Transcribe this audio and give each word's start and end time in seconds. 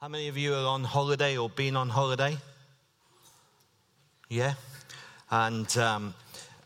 How 0.00 0.08
many 0.08 0.28
of 0.28 0.38
you 0.38 0.54
are 0.54 0.66
on 0.66 0.82
holiday 0.82 1.36
or 1.36 1.50
been 1.50 1.76
on 1.76 1.90
holiday? 1.90 2.38
Yeah? 4.30 4.54
And 5.30 5.76
um, 5.76 6.14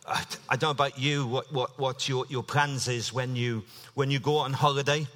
I, 0.06 0.22
I, 0.48 0.54
don't 0.54 0.68
know 0.68 0.70
about 0.70 1.00
you, 1.00 1.26
what, 1.26 1.52
what, 1.52 1.76
what 1.76 2.08
your, 2.08 2.26
your 2.28 2.44
plans 2.44 2.86
is 2.86 3.12
when 3.12 3.34
you, 3.34 3.64
when 3.94 4.08
you 4.08 4.20
go 4.20 4.36
on 4.36 4.52
holiday. 4.52 5.08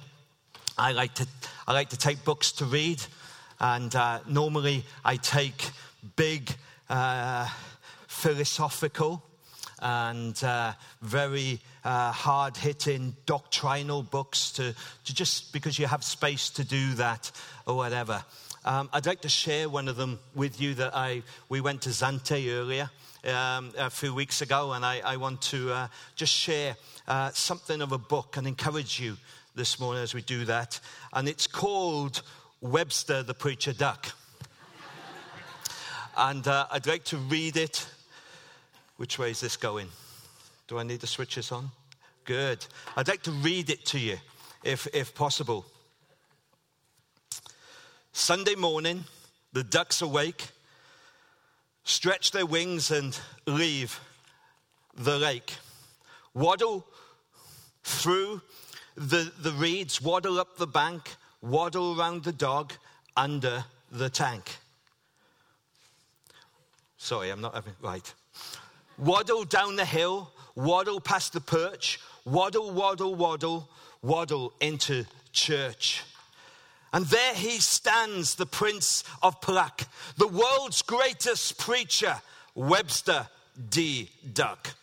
I 0.77 0.91
like 0.91 1.13
to, 1.13 1.27
I 1.65 1.71
like 1.71 1.87
to 1.91 1.97
take 1.97 2.25
books 2.25 2.51
to 2.51 2.65
read. 2.65 3.01
And 3.57 3.95
uh, 3.95 4.19
normally 4.27 4.83
I 5.05 5.15
take 5.15 5.69
big 6.17 6.51
uh, 6.89 7.47
philosophical 8.09 9.23
and 9.81 10.43
uh, 10.43 10.73
very 11.01 11.61
uh, 11.83 12.11
hard 12.11 12.57
hitting 12.57 13.15
doctrinal 13.25 14.03
books 14.03 14.51
to, 14.51 14.73
to 15.05 15.15
just 15.15 15.53
because 15.53 15.79
you 15.79 15.87
have 15.87 16.03
space 16.03 16.49
to 16.51 16.63
do 16.63 16.93
that 16.95 17.31
or 17.65 17.75
whatever. 17.75 18.23
Um, 18.65 18.89
I'd 18.91 19.05
like 19.05 19.21
to 19.21 19.29
share 19.29 19.69
one 19.69 19.87
of 19.87 19.95
them 19.95 20.19
with 20.35 20.59
you 20.59 20.73
that 20.75 20.95
I, 20.95 21.23
we 21.47 21.61
went 21.61 21.83
to 21.83 21.89
Zante 21.89 22.51
earlier. 22.51 22.89
Um, 23.21 23.73
a 23.77 23.89
few 23.89 24.13
weeks 24.13 24.41
ago, 24.41 24.71
and 24.71 24.85
I, 24.85 25.01
I 25.03 25.17
want 25.17 25.41
to 25.41 25.73
uh, 25.73 25.87
just 26.15 26.33
share 26.33 26.77
uh, 27.05 27.31
something 27.33 27.81
of 27.81 27.91
a 27.91 27.97
book 27.97 28.37
and 28.37 28.47
encourage 28.47 28.97
you 28.97 29.17
this 29.55 29.77
morning 29.77 30.01
as 30.01 30.13
we 30.13 30.21
do 30.21 30.45
that. 30.45 30.79
And 31.11 31.27
it's 31.27 31.45
called 31.45 32.21
Webster 32.61 33.21
the 33.21 33.33
Preacher 33.33 33.73
Duck. 33.73 34.13
and 36.17 36.47
uh, 36.47 36.67
I'd 36.71 36.87
like 36.87 37.03
to 37.05 37.17
read 37.17 37.57
it. 37.57 37.85
Which 38.95 39.19
way 39.19 39.31
is 39.31 39.41
this 39.41 39.57
going? 39.57 39.89
Do 40.69 40.77
I 40.77 40.83
need 40.83 41.01
to 41.01 41.07
switch 41.07 41.33
this 41.33 41.51
on? 41.51 41.71
Good. 42.25 42.63
I'd 42.95 43.07
like 43.07 43.23
to 43.23 43.31
read 43.31 43.71
it 43.71 43.87
to 43.87 43.97
you, 43.97 44.17
if, 44.63 44.87
if 44.93 45.15
possible. 45.15 45.65
Sunday 48.13 48.53
morning, 48.53 49.05
the 49.51 49.63
ducks 49.63 50.03
awake, 50.03 50.49
stretch 51.85 52.29
their 52.29 52.45
wings, 52.45 52.91
and 52.91 53.19
leave 53.47 53.99
the 54.95 55.17
lake. 55.17 55.55
Waddle 56.35 56.85
through 57.83 58.43
the, 58.95 59.31
the 59.39 59.53
reeds, 59.53 59.99
waddle 59.99 60.39
up 60.39 60.57
the 60.57 60.67
bank, 60.67 61.15
waddle 61.41 61.99
around 61.99 62.23
the 62.23 62.31
dog 62.31 62.73
under 63.17 63.65
the 63.91 64.11
tank. 64.11 64.57
Sorry, 66.97 67.31
I'm 67.31 67.41
not 67.41 67.55
having, 67.55 67.73
right. 67.81 68.13
Waddle 68.99 69.45
down 69.45 69.75
the 69.75 69.85
hill, 69.85 70.31
waddle 70.59 70.99
past 70.99 71.33
the 71.33 71.39
perch, 71.39 71.99
waddle, 72.25 72.71
waddle, 72.71 73.15
waddle, 73.15 73.69
waddle 74.01 74.53
into 74.59 75.05
church. 75.31 76.03
And 76.91 77.05
there 77.05 77.33
he 77.33 77.59
stands, 77.59 78.35
the 78.35 78.45
Prince 78.45 79.03
of 79.23 79.39
Pluck, 79.41 79.83
the 80.17 80.27
world's 80.27 80.81
greatest 80.81 81.57
preacher, 81.57 82.21
Webster 82.55 83.27
D. 83.69 84.09
Duck. 84.33 84.73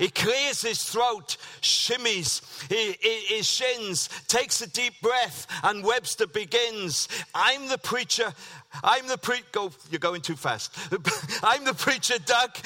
He 0.00 0.08
clears 0.08 0.62
his 0.62 0.82
throat, 0.82 1.36
shimmies 1.60 2.40
his 2.70 3.46
shins, 3.46 4.08
takes 4.28 4.62
a 4.62 4.66
deep 4.66 4.94
breath, 5.02 5.46
and 5.62 5.84
Webster 5.84 6.26
begins. 6.26 7.06
I'm 7.34 7.68
the 7.68 7.76
preacher. 7.76 8.32
I'm 8.82 9.06
the 9.08 9.18
preacher. 9.18 9.44
Go, 9.52 9.70
you're 9.90 9.98
going 9.98 10.22
too 10.22 10.36
fast. 10.36 10.74
I'm 11.42 11.64
the 11.64 11.74
preacher, 11.74 12.18
duck, 12.24 12.58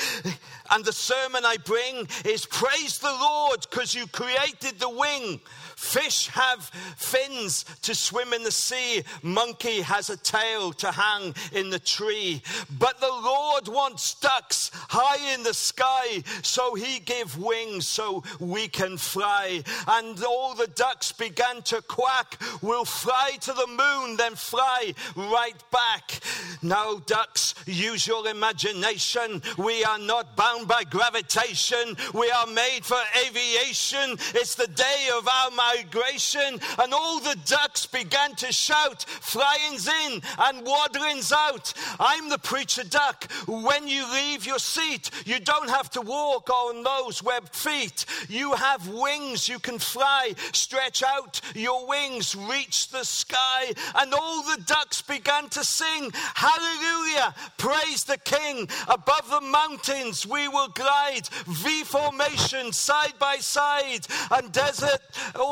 and 0.70 0.84
the 0.84 0.92
sermon 0.92 1.44
I 1.44 1.56
bring 1.64 2.06
is 2.24 2.46
praise 2.46 2.98
the 2.98 3.16
Lord 3.20 3.66
because 3.68 3.96
you 3.96 4.06
created 4.06 4.78
the 4.78 4.90
wing. 4.90 5.40
Fish 5.76 6.28
have 6.28 6.70
fins 6.96 7.64
to 7.82 7.94
swim 7.94 8.32
in 8.32 8.42
the 8.42 8.50
sea. 8.50 9.02
Monkey 9.22 9.82
has 9.82 10.10
a 10.10 10.16
tail 10.16 10.72
to 10.72 10.90
hang 10.90 11.34
in 11.52 11.70
the 11.70 11.78
tree. 11.78 12.42
But 12.78 13.00
the 13.00 13.06
Lord 13.06 13.68
wants 13.68 14.14
ducks 14.14 14.70
high 14.74 15.34
in 15.34 15.42
the 15.42 15.54
sky, 15.54 16.22
so 16.42 16.74
he 16.74 17.00
gave 17.00 17.36
wings 17.36 17.86
so 17.86 18.22
we 18.40 18.68
can 18.68 18.96
fly. 18.96 19.62
And 19.86 20.22
all 20.24 20.54
the 20.54 20.66
ducks 20.68 21.12
began 21.12 21.62
to 21.62 21.82
quack. 21.82 22.40
We'll 22.62 22.84
fly 22.84 23.38
to 23.40 23.52
the 23.52 23.66
moon, 23.66 24.16
then 24.16 24.34
fly 24.34 24.94
right 25.16 25.62
back. 25.70 26.20
Now, 26.62 26.96
ducks, 27.06 27.54
use 27.66 28.06
your 28.06 28.26
imagination. 28.28 29.42
We 29.58 29.84
are 29.84 29.98
not 29.98 30.36
bound 30.36 30.68
by 30.68 30.84
gravitation. 30.84 31.96
We 32.12 32.30
are 32.30 32.46
made 32.46 32.84
for 32.84 33.00
aviation. 33.26 34.18
It's 34.34 34.54
the 34.54 34.66
day 34.66 35.08
of 35.16 35.28
our 35.28 35.50
migration, 35.72 36.60
and 36.78 36.92
all 36.92 37.20
the 37.20 37.36
ducks 37.46 37.86
began 37.86 38.34
to 38.36 38.52
shout, 38.52 39.04
flyings 39.08 39.88
in 39.88 40.20
and 40.38 40.66
waddlings 40.66 41.32
out. 41.32 41.72
I'm 41.98 42.28
the 42.28 42.38
preacher 42.38 42.84
duck. 42.84 43.30
When 43.46 43.88
you 43.88 44.10
leave 44.12 44.46
your 44.46 44.58
seat, 44.58 45.10
you 45.24 45.40
don't 45.40 45.70
have 45.70 45.90
to 45.90 46.00
walk 46.00 46.50
on 46.50 46.82
those 46.82 47.22
webbed 47.22 47.54
feet. 47.54 48.04
You 48.28 48.52
have 48.52 48.88
wings, 48.88 49.48
you 49.48 49.58
can 49.58 49.78
fly. 49.78 50.34
Stretch 50.52 51.02
out 51.02 51.40
your 51.54 51.86
wings, 51.86 52.34
reach 52.36 52.88
the 52.88 53.04
sky. 53.04 53.72
And 53.96 54.12
all 54.12 54.42
the 54.42 54.62
ducks 54.66 55.02
began 55.02 55.48
to 55.50 55.64
sing, 55.64 56.10
Hallelujah, 56.34 57.34
praise 57.56 58.04
the 58.04 58.18
King. 58.18 58.68
Above 58.88 59.30
the 59.30 59.40
mountains 59.40 60.26
we 60.26 60.48
will 60.48 60.68
glide, 60.68 61.28
V 61.46 61.84
formation, 61.84 62.72
side 62.72 63.14
by 63.18 63.36
side, 63.36 64.06
and 64.30 64.52
desert 64.52 65.00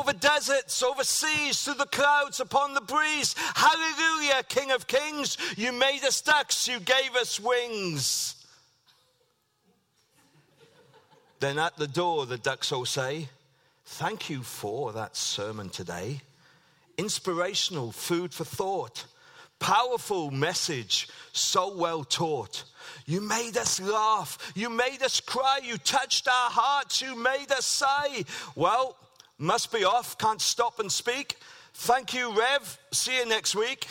over 0.03 0.17
deserts, 0.17 0.83
over 0.83 1.03
seas, 1.03 1.63
through 1.63 1.75
the 1.75 1.85
clouds, 1.85 2.39
upon 2.39 2.73
the 2.73 2.81
breeze. 2.81 3.35
Hallelujah, 3.55 4.43
King 4.49 4.71
of 4.71 4.85
Kings. 4.85 5.37
You 5.55 5.71
made 5.71 6.03
us 6.03 6.19
ducks, 6.19 6.67
you 6.67 6.79
gave 6.79 7.15
us 7.15 7.39
wings. 7.39 8.35
Then 11.39 11.57
at 11.57 11.77
the 11.77 11.87
door, 11.87 12.25
the 12.25 12.37
ducks 12.37 12.71
all 12.71 12.85
say, 12.85 13.29
Thank 13.85 14.29
you 14.29 14.43
for 14.43 14.91
that 14.93 15.15
sermon 15.15 15.69
today. 15.69 16.21
Inspirational, 16.97 17.91
food 17.91 18.33
for 18.33 18.43
thought, 18.43 19.05
powerful 19.59 20.31
message, 20.31 21.07
so 21.31 21.75
well 21.75 22.03
taught. 22.03 22.63
You 23.05 23.21
made 23.21 23.57
us 23.57 23.79
laugh. 23.81 24.51
You 24.55 24.69
made 24.69 25.01
us 25.01 25.19
cry. 25.19 25.59
You 25.63 25.77
touched 25.77 26.27
our 26.27 26.49
hearts. 26.49 27.01
You 27.01 27.15
made 27.15 27.51
us 27.51 27.65
sigh. 27.65 28.23
Well, 28.55 28.95
must 29.43 29.71
be 29.73 29.83
off. 29.83 30.17
Can't 30.17 30.41
stop 30.41 30.79
and 30.79 30.91
speak. 30.91 31.37
Thank 31.73 32.13
you, 32.13 32.31
Rev. 32.31 32.79
See 32.91 33.17
you 33.17 33.25
next 33.27 33.55
week. 33.55 33.87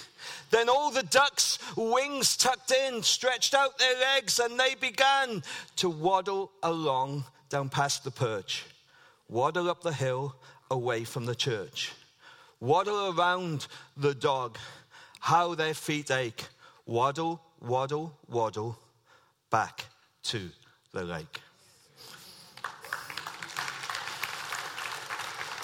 Then 0.51 0.69
all 0.69 0.91
the 0.91 1.03
ducks' 1.03 1.59
wings 1.77 2.37
tucked 2.37 2.73
in, 2.73 3.03
stretched 3.03 3.55
out 3.55 3.79
their 3.79 3.99
legs, 3.99 4.39
and 4.39 4.59
they 4.59 4.75
began 4.75 5.43
to 5.77 5.91
waddle 5.91 6.53
along 6.63 7.25
down 7.49 7.69
past 7.69 8.05
the 8.05 8.11
perch, 8.11 8.65
waddle 9.29 9.69
up 9.69 9.83
the 9.83 9.93
hill 9.93 10.35
away 10.71 11.05
from 11.05 11.27
the 11.27 11.35
church, 11.35 11.93
waddle 12.61 13.15
around 13.19 13.67
the 13.97 14.15
dog, 14.15 14.57
how 15.21 15.55
their 15.55 15.75
feet 15.75 16.11
ache, 16.11 16.45
waddle, 16.87 17.43
waddle, 17.61 18.17
waddle 18.29 18.79
back 19.51 19.85
to 20.23 20.49
the 20.93 21.05
lake. 21.05 21.41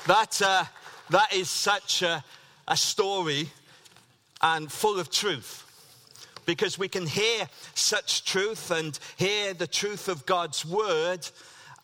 That, 0.09 0.41
uh, 0.41 0.65
that 1.11 1.35
is 1.35 1.51
such 1.51 2.01
a, 2.01 2.25
a 2.67 2.79
story 2.79 3.51
and 4.41 4.73
full 4.73 4.99
of 4.99 5.11
truth 5.11 5.67
because 6.47 6.79
we 6.79 6.89
can 6.89 7.07
hear 7.07 7.47
such 7.75 8.25
truth 8.25 8.71
and 8.71 8.99
hear 9.19 9.53
the 9.53 9.67
truth 9.67 10.09
of 10.09 10.25
God's 10.25 10.65
word 10.65 11.29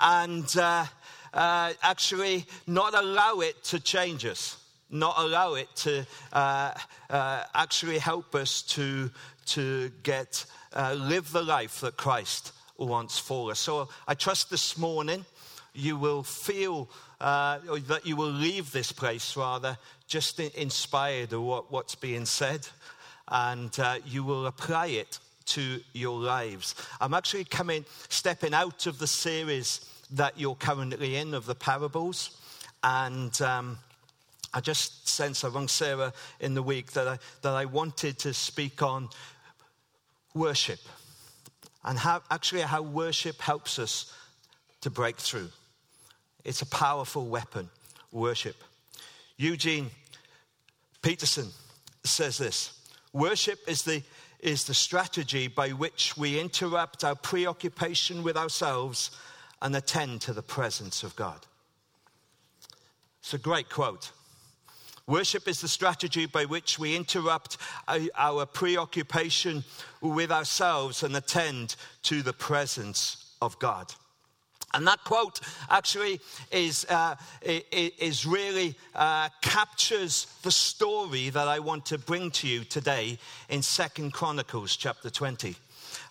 and 0.01 0.47
uh, 0.57 0.87
uh, 1.35 1.75
actually 1.83 2.47
not 2.67 2.95
allow 2.95 3.41
it 3.41 3.63
to 3.65 3.79
change 3.79 4.25
us, 4.25 4.57
not 4.89 5.17
allow 5.19 5.53
it 5.53 5.69
to 5.77 6.07
uh, 6.33 6.73
uh 7.11 7.45
actually 7.55 7.99
help 7.99 8.35
us 8.35 8.63
to, 8.63 9.11
to 9.49 9.93
get, 10.03 10.47
uh, 10.73 10.95
live 10.95 11.31
the 11.31 11.43
life 11.43 11.83
that 11.83 11.99
Christ 11.99 12.53
wants 12.79 13.19
for 13.19 13.51
us. 13.51 13.59
So 13.59 13.91
I 14.09 14.15
trust 14.15 14.49
this 14.49 14.79
morning 14.79 15.27
you 15.75 15.99
will 15.99 16.23
feel 16.23 16.89
uh, 17.25 17.59
that 17.89 18.05
you 18.05 18.17
will 18.17 18.31
leave 18.31 18.71
this 18.71 18.93
place 18.93 19.35
rather 19.35 19.79
just 20.07 20.39
inspired 20.39 21.33
of 21.33 21.41
what, 21.41 21.73
what's 21.73 21.95
being 21.95 22.27
said 22.27 22.69
and 23.29 23.81
uh, 23.81 23.97
you 24.05 24.23
will 24.23 24.47
apply 24.47 24.89
it 24.89 25.19
to 25.47 25.81
your 25.95 26.19
lives. 26.19 26.75
I'm 27.01 27.15
actually 27.15 27.45
coming, 27.45 27.87
stepping 28.11 28.53
out 28.53 28.87
of 28.87 28.99
the 28.99 29.07
series 29.07 29.91
that 30.13 30.39
you're 30.39 30.55
currently 30.55 31.17
in 31.17 31.33
of 31.33 31.47
the 31.47 31.55
parables, 31.55 32.39
and 32.83 33.41
um, 33.41 33.79
I 34.53 34.61
just 34.61 35.09
sense 35.09 35.45
I 35.45 35.49
Sarah 35.67 36.13
in 36.41 36.53
the 36.53 36.63
week 36.63 36.93
that 36.93 37.09
I, 37.09 37.19
that 37.41 37.55
I 37.55 37.65
wanted 37.65 38.19
to 38.19 38.35
speak 38.35 38.83
on 38.83 39.09
worship 40.35 40.81
and 41.85 41.99
how 41.99 42.21
actually 42.31 42.63
how 42.63 42.83
worship 42.83 43.41
helps 43.41 43.79
us 43.79 44.13
to 44.83 44.91
break 44.91 45.17
through. 45.17 45.49
It's 46.45 46.63
a 46.63 46.67
powerful 46.67 47.27
weapon, 47.27 47.71
worship. 48.13 48.57
Eugene 49.37 49.91
Peterson 51.03 51.49
says 52.05 52.39
this 52.39 52.73
Worship 53.13 53.61
is 53.67 53.83
the, 53.83 54.03
is 54.41 54.65
the 54.65 54.75
strategy 54.75 55.49
by 55.49 55.71
which 55.71 56.17
we 56.17 56.39
interrupt 56.39 57.05
our 57.05 57.15
preoccupation 57.15 58.23
with 58.23 58.37
ourselves 58.37 59.11
and 59.63 59.75
attend 59.75 60.21
to 60.23 60.33
the 60.33 60.43
presence 60.43 61.03
of 61.03 61.17
God. 61.17 61.47
It's 63.21 63.35
a 63.35 63.39
great 63.39 63.71
quote. 63.71 64.13
Worship 65.07 65.47
is 65.49 65.61
the 65.61 65.69
strategy 65.69 66.27
by 66.27 66.47
which 66.47 66.79
we 66.79 66.97
interrupt 66.97 67.59
our 68.17 68.47
preoccupation 68.47 69.65
with 70.01 70.31
ourselves 70.31 71.03
and 71.03 71.15
attend 71.15 71.77
to 72.05 72.23
the 72.23 72.33
presence 72.33 73.35
of 73.43 73.59
God. 73.59 73.93
And 74.75 74.87
that 74.89 75.05
quote 75.05 75.41
actually 75.71 76.21
is, 76.51 76.85
uh, 76.91 77.15
is 77.43 78.27
really 78.27 78.75
uh, 78.95 79.29
captures 79.41 80.27
the 80.43 80.51
story 80.51 81.31
that 81.31 81.47
I 81.47 81.61
want 81.61 81.87
to 81.87 81.99
bring 81.99 82.33
to 82.33 82.49
you 82.49 82.65
today 82.65 83.19
in 83.49 83.63
Second 83.63 84.13
Chronicles 84.13 84.75
chapter 84.77 85.11
20. 85.11 85.55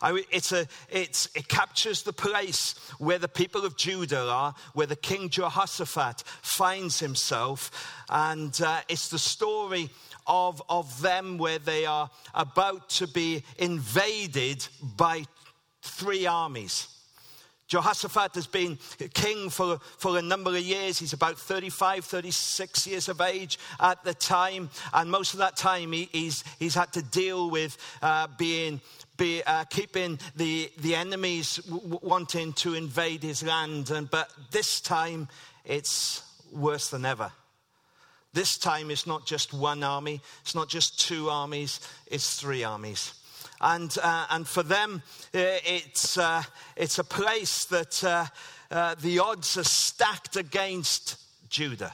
I, 0.01 0.24
it's 0.31 0.54
a, 0.54 0.65
it's, 0.89 1.27
it 1.36 1.50
captures 1.50 2.04
the 2.04 2.13
place 2.13 2.75
where 3.00 3.19
the 3.19 3.27
people 3.27 3.65
of 3.65 3.75
Judah 3.75 4.30
are, 4.30 4.56
where 4.74 4.88
the 4.88 4.95
king 4.95 5.30
Jehoshaphat 5.30 6.24
finds 6.42 7.00
himself. 7.00 7.69
And 8.09 8.59
uh, 8.62 8.80
it's 8.88 9.09
the 9.09 9.19
story 9.19 9.89
of, 10.25 10.62
of 10.69 11.01
them 11.01 11.38
where 11.38 11.59
they 11.59 11.86
are 11.86 12.09
about 12.33 12.89
to 12.92 13.07
be 13.07 13.44
invaded 13.57 14.66
by 14.95 15.25
three 15.81 16.25
armies. 16.25 16.88
Jehoshaphat 17.74 18.36
has 18.36 18.46
been 18.46 18.78
king 19.16 19.50
for, 19.50 19.80
for 19.98 20.20
a 20.20 20.22
number 20.22 20.52
of 20.52 20.62
years. 20.62 21.00
He's 21.00 21.14
about 21.14 21.40
35, 21.40 22.06
36 22.06 22.86
years 22.86 23.10
of 23.10 23.20
age 23.20 23.58
at 23.80 24.04
the 24.04 24.14
time. 24.14 24.70
And 24.94 25.10
most 25.10 25.34
of 25.34 25.40
that 25.40 25.58
time, 25.58 25.92
he, 25.92 26.08
he's, 26.12 26.44
he's 26.60 26.75
had 26.75 26.94
to 26.94 27.02
deal 27.02 27.50
with 27.50 27.75
uh, 28.04 28.28
being 28.38 28.80
be, 29.18 29.42
uh, 29.42 29.64
keeping 29.64 30.20
the, 30.36 30.72
the 30.81 30.94
enemies 30.94 31.56
w- 31.68 31.98
wanting 32.04 32.54
to 32.54 32.75
invade 32.75 33.24
his 33.24 33.42
land. 33.42 33.90
And, 33.90 34.08
but 34.08 34.30
this 34.52 34.80
time, 34.80 35.28
it's 35.66 36.22
worse 36.52 36.92
than 36.92 37.06
ever. 37.06 37.31
This 38.34 38.60
time, 38.60 38.92
it's 38.92 39.08
not 39.08 39.26
just 39.26 39.52
one 39.52 39.81
army, 39.81 40.22
it's 40.44 40.54
not 40.54 40.69
just 40.69 41.00
two 41.00 41.31
armies, 41.31 41.80
it's 42.06 42.40
three 42.40 42.64
armies. 42.64 43.16
And, 43.63 43.98
uh, 44.04 44.25
and 44.30 44.45
for 44.45 44.62
them, 44.62 45.01
uh, 45.33 45.39
it's, 45.65 46.18
uh, 46.18 46.44
it's 46.75 47.00
a 47.00 47.04
place 47.04 47.63
that 47.65 48.04
uh, 48.04 48.25
uh, 48.69 48.95
the 48.95 49.19
odds 49.19 49.57
are 49.57 49.63
stacked 49.63 50.36
against 50.36 51.15
Judah. 51.50 51.94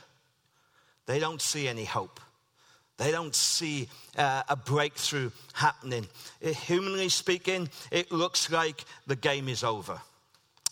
They 1.06 1.20
don't 1.20 1.42
see 1.42 1.68
any 1.68 1.86
hope. 1.86 2.20
They 2.98 3.12
don't 3.12 3.36
see 3.36 3.88
uh, 4.18 4.42
a 4.50 4.56
breakthrough 4.56 5.30
happening. 5.54 6.08
It, 6.42 6.56
humanly 6.56 7.10
speaking, 7.10 7.70
it 7.92 8.12
looks 8.12 8.52
like 8.52 8.84
the 9.06 9.16
game 9.16 9.48
is 9.48 9.64
over. 9.64 10.02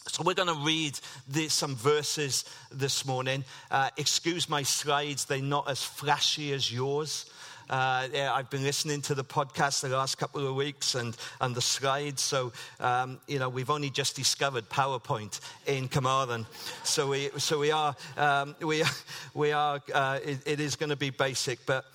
So, 0.07 0.23
we're 0.23 0.33
going 0.33 0.47
to 0.47 0.65
read 0.65 0.99
this, 1.27 1.53
some 1.53 1.75
verses 1.75 2.43
this 2.71 3.05
morning. 3.05 3.43
Uh, 3.69 3.89
excuse 3.97 4.49
my 4.49 4.63
slides, 4.63 5.25
they're 5.25 5.41
not 5.41 5.69
as 5.69 5.83
flashy 5.83 6.53
as 6.53 6.71
yours. 6.71 7.29
Uh, 7.69 8.07
yeah, 8.13 8.33
I've 8.33 8.49
been 8.49 8.63
listening 8.63 9.01
to 9.03 9.15
the 9.15 9.23
podcast 9.23 9.81
the 9.81 9.89
last 9.89 10.17
couple 10.17 10.47
of 10.47 10.55
weeks 10.55 10.95
and, 10.95 11.15
and 11.41 11.53
the 11.53 11.61
slides. 11.61 12.21
So, 12.21 12.53
um, 12.79 13.19
you 13.27 13.39
know, 13.39 13.49
we've 13.49 13.69
only 13.69 13.89
just 13.89 14.15
discovered 14.15 14.69
PowerPoint 14.69 15.39
in 15.65 15.87
Carmarthen. 15.87 16.45
So 16.83 17.09
we, 17.09 17.29
so 17.37 17.59
we 17.59 17.71
are, 17.71 17.95
um, 18.15 18.55
we, 18.61 18.83
we 19.33 19.51
are 19.51 19.81
uh, 19.93 20.19
it, 20.23 20.39
it 20.45 20.59
is 20.59 20.75
going 20.75 20.89
to 20.89 20.95
be 20.95 21.09
basic. 21.09 21.65
But 21.65 21.85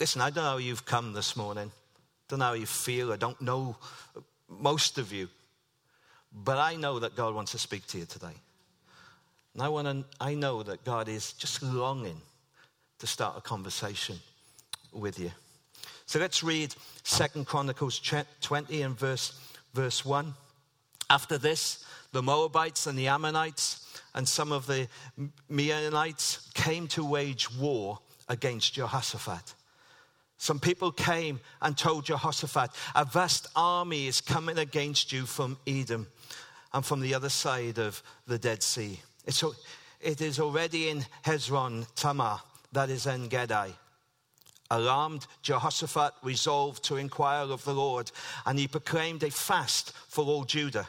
Listen, 0.00 0.20
I 0.20 0.30
don't 0.30 0.44
know 0.44 0.50
how 0.50 0.56
you've 0.58 0.84
come 0.84 1.12
this 1.12 1.34
morning. 1.34 1.72
Don't 2.28 2.38
know 2.38 2.46
how 2.46 2.52
you 2.52 2.66
feel. 2.66 3.12
I 3.12 3.16
don't 3.16 3.40
know 3.40 3.76
most 4.48 4.98
of 4.98 5.12
you. 5.12 5.28
But 6.32 6.58
I 6.58 6.76
know 6.76 7.00
that 7.00 7.16
God 7.16 7.34
wants 7.34 7.52
to 7.52 7.58
speak 7.58 7.86
to 7.88 7.98
you 7.98 8.04
today. 8.04 8.34
And 9.54 9.62
I, 9.62 9.68
want 9.68 9.88
to, 9.88 10.04
I 10.20 10.34
know 10.34 10.62
that 10.62 10.84
God 10.84 11.08
is 11.08 11.32
just 11.32 11.62
longing 11.62 12.20
to 13.00 13.06
start 13.06 13.36
a 13.38 13.40
conversation 13.40 14.18
with 14.92 15.18
you. 15.18 15.30
So 16.06 16.18
let's 16.18 16.42
read 16.42 16.74
Second 17.02 17.46
Chronicles 17.46 18.00
20 18.40 18.82
and 18.82 18.98
verse, 18.98 19.38
verse 19.74 20.04
1. 20.04 20.34
After 21.10 21.38
this, 21.38 21.84
the 22.12 22.22
Moabites 22.22 22.86
and 22.86 22.98
the 22.98 23.08
Ammonites 23.08 24.00
and 24.14 24.26
some 24.26 24.52
of 24.52 24.66
the 24.66 24.88
Meunites 25.50 26.52
came 26.54 26.86
to 26.88 27.04
wage 27.04 27.54
war 27.54 27.98
against 28.28 28.74
Jehoshaphat. 28.74 29.54
Some 30.38 30.60
people 30.60 30.92
came 30.92 31.40
and 31.60 31.76
told 31.76 32.04
Jehoshaphat, 32.06 32.70
A 32.94 33.04
vast 33.04 33.48
army 33.56 34.06
is 34.06 34.20
coming 34.20 34.58
against 34.58 35.12
you 35.12 35.26
from 35.26 35.58
Edom 35.66 36.06
and 36.72 36.84
from 36.84 37.00
the 37.00 37.14
other 37.14 37.28
side 37.28 37.78
of 37.78 38.02
the 38.26 38.38
Dead 38.38 38.62
Sea. 38.62 39.00
It's, 39.26 39.42
it 40.00 40.20
is 40.20 40.38
already 40.38 40.90
in 40.90 41.04
Hazezon 41.24 41.86
Tamar, 41.96 42.40
that 42.72 42.88
is 42.88 43.06
En 43.06 43.28
Gedi. 43.28 43.72
Alarmed, 44.70 45.26
Jehoshaphat 45.42 46.12
resolved 46.22 46.84
to 46.84 46.96
inquire 46.96 47.44
of 47.44 47.64
the 47.64 47.74
Lord, 47.74 48.10
and 48.44 48.58
he 48.58 48.68
proclaimed 48.68 49.22
a 49.22 49.30
fast 49.30 49.92
for 50.08 50.24
all 50.24 50.44
Judah. 50.44 50.88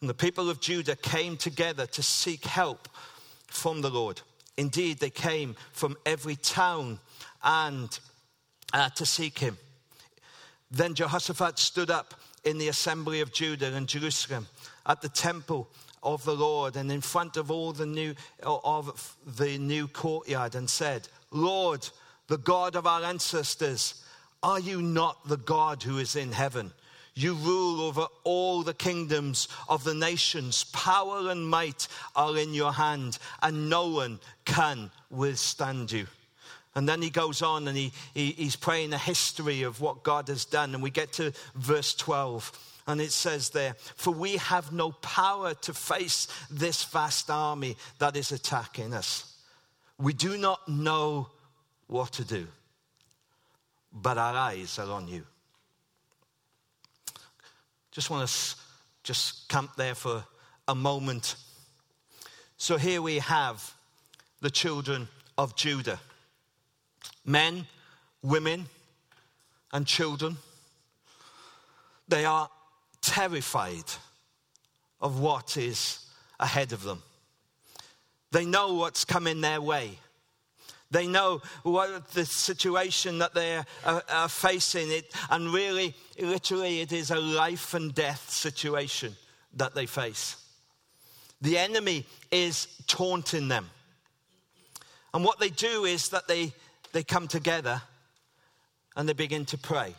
And 0.00 0.08
the 0.08 0.14
people 0.14 0.50
of 0.50 0.60
Judah 0.60 0.96
came 0.96 1.36
together 1.36 1.86
to 1.86 2.02
seek 2.02 2.44
help 2.44 2.88
from 3.46 3.80
the 3.80 3.90
Lord. 3.90 4.20
Indeed, 4.56 4.98
they 4.98 5.10
came 5.10 5.56
from 5.72 5.96
every 6.04 6.36
town 6.36 6.98
and 7.42 7.98
uh, 8.72 8.90
to 8.90 9.06
seek 9.06 9.38
him. 9.38 9.56
Then 10.70 10.94
Jehoshaphat 10.94 11.58
stood 11.58 11.90
up 11.90 12.14
in 12.44 12.58
the 12.58 12.68
assembly 12.68 13.20
of 13.20 13.32
Judah 13.32 13.74
and 13.74 13.88
Jerusalem 13.88 14.46
at 14.86 15.02
the 15.02 15.08
temple 15.08 15.68
of 16.02 16.24
the 16.24 16.34
Lord 16.34 16.76
and 16.76 16.90
in 16.90 17.00
front 17.00 17.36
of 17.36 17.50
all 17.50 17.72
the 17.72 17.86
new 17.86 18.14
of 18.42 19.16
the 19.26 19.58
new 19.58 19.88
courtyard 19.88 20.54
and 20.54 20.68
said, 20.68 21.08
Lord, 21.30 21.88
the 22.30 22.38
God 22.38 22.76
of 22.76 22.86
our 22.86 23.02
ancestors, 23.02 24.04
are 24.40 24.60
you 24.60 24.80
not 24.80 25.28
the 25.28 25.36
God 25.36 25.82
who 25.82 25.98
is 25.98 26.14
in 26.14 26.30
heaven? 26.30 26.70
You 27.16 27.34
rule 27.34 27.80
over 27.80 28.06
all 28.22 28.62
the 28.62 28.72
kingdoms 28.72 29.48
of 29.68 29.82
the 29.82 29.94
nations. 29.94 30.62
Power 30.72 31.28
and 31.28 31.50
might 31.50 31.88
are 32.14 32.38
in 32.38 32.54
your 32.54 32.72
hand, 32.72 33.18
and 33.42 33.68
no 33.68 33.88
one 33.88 34.20
can 34.44 34.92
withstand 35.10 35.90
you. 35.90 36.06
And 36.76 36.88
then 36.88 37.02
he 37.02 37.10
goes 37.10 37.42
on 37.42 37.66
and 37.66 37.76
he, 37.76 37.90
he, 38.14 38.30
he's 38.30 38.54
praying 38.54 38.92
a 38.92 38.98
history 38.98 39.64
of 39.64 39.80
what 39.80 40.04
God 40.04 40.28
has 40.28 40.44
done. 40.44 40.72
And 40.72 40.84
we 40.84 40.90
get 40.90 41.12
to 41.14 41.32
verse 41.56 41.94
12. 41.94 42.82
And 42.86 43.00
it 43.00 43.10
says 43.10 43.50
there, 43.50 43.74
For 43.96 44.14
we 44.14 44.36
have 44.36 44.70
no 44.70 44.92
power 44.92 45.54
to 45.54 45.74
face 45.74 46.28
this 46.48 46.84
vast 46.84 47.28
army 47.28 47.76
that 47.98 48.16
is 48.16 48.30
attacking 48.30 48.94
us. 48.94 49.34
We 49.98 50.12
do 50.12 50.38
not 50.38 50.68
know 50.68 51.26
what 51.90 52.12
to 52.12 52.24
do, 52.24 52.46
but 53.92 54.16
our 54.16 54.34
eyes 54.34 54.78
are 54.78 54.90
on 54.90 55.08
you. 55.08 55.26
Just 57.90 58.10
want 58.10 58.28
to 58.28 58.56
just 59.02 59.48
camp 59.48 59.72
there 59.76 59.94
for 59.94 60.24
a 60.68 60.74
moment. 60.74 61.34
So 62.56 62.76
here 62.76 63.02
we 63.02 63.18
have 63.18 63.74
the 64.40 64.50
children 64.50 65.08
of 65.36 65.56
Judah 65.56 65.98
men, 67.24 67.66
women, 68.22 68.66
and 69.72 69.86
children. 69.86 70.36
They 72.08 72.24
are 72.24 72.48
terrified 73.02 73.84
of 75.00 75.20
what 75.20 75.56
is 75.56 76.06
ahead 76.38 76.72
of 76.72 76.82
them. 76.82 77.02
They 78.32 78.44
know 78.44 78.74
what's 78.74 79.04
coming 79.04 79.40
their 79.40 79.60
way. 79.60 79.98
They 80.90 81.06
know 81.06 81.40
what 81.62 82.08
the 82.08 82.24
situation 82.24 83.18
that 83.18 83.32
they 83.32 83.58
are, 83.84 84.02
are, 84.08 84.28
facing, 84.28 84.90
it, 84.90 85.12
and 85.30 85.52
really, 85.52 85.94
literally, 86.18 86.80
it 86.80 86.92
is 86.92 87.10
a 87.12 87.20
life 87.20 87.74
and 87.74 87.94
death 87.94 88.28
situation 88.28 89.14
that 89.54 89.74
they 89.74 89.86
face. 89.86 90.36
The 91.40 91.58
enemy 91.58 92.06
is 92.30 92.66
taunting 92.86 93.48
them. 93.48 93.70
And 95.14 95.24
what 95.24 95.38
they 95.38 95.50
do 95.50 95.84
is 95.84 96.08
that 96.10 96.26
they, 96.26 96.52
they 96.92 97.02
come 97.02 97.28
together 97.28 97.80
and 98.96 99.08
they 99.08 99.12
begin 99.12 99.44
to 99.46 99.58
pray 99.58 99.94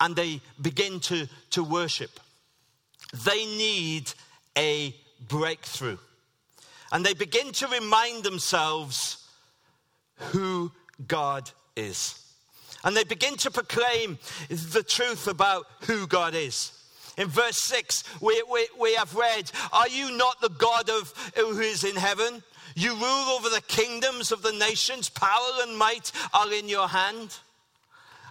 and 0.00 0.14
they 0.14 0.40
begin 0.60 1.00
to, 1.00 1.28
to 1.50 1.64
worship. 1.64 2.20
They 3.24 3.44
need 3.44 4.12
a 4.56 4.94
breakthrough. 5.28 5.98
And 6.92 7.04
they 7.04 7.14
begin 7.14 7.52
to 7.52 7.66
remind 7.66 8.24
themselves 8.24 9.27
who 10.18 10.72
God 11.06 11.50
is. 11.76 12.24
And 12.84 12.96
they 12.96 13.04
begin 13.04 13.36
to 13.38 13.50
proclaim 13.50 14.18
the 14.48 14.82
truth 14.82 15.26
about 15.26 15.66
who 15.82 16.06
God 16.06 16.34
is. 16.34 16.72
In 17.16 17.28
verse 17.28 17.58
6, 17.64 18.04
we, 18.20 18.42
we, 18.50 18.68
we 18.80 18.94
have 18.94 19.16
read, 19.16 19.50
Are 19.72 19.88
you 19.88 20.16
not 20.16 20.40
the 20.40 20.50
God 20.50 20.88
of 20.88 21.12
who 21.34 21.58
is 21.58 21.82
in 21.82 21.96
heaven? 21.96 22.42
You 22.76 22.94
rule 22.94 23.36
over 23.36 23.48
the 23.48 23.62
kingdoms 23.66 24.30
of 24.30 24.42
the 24.42 24.52
nations. 24.52 25.08
Power 25.08 25.62
and 25.62 25.76
might 25.76 26.12
are 26.32 26.52
in 26.52 26.68
your 26.68 26.86
hand. 26.86 27.36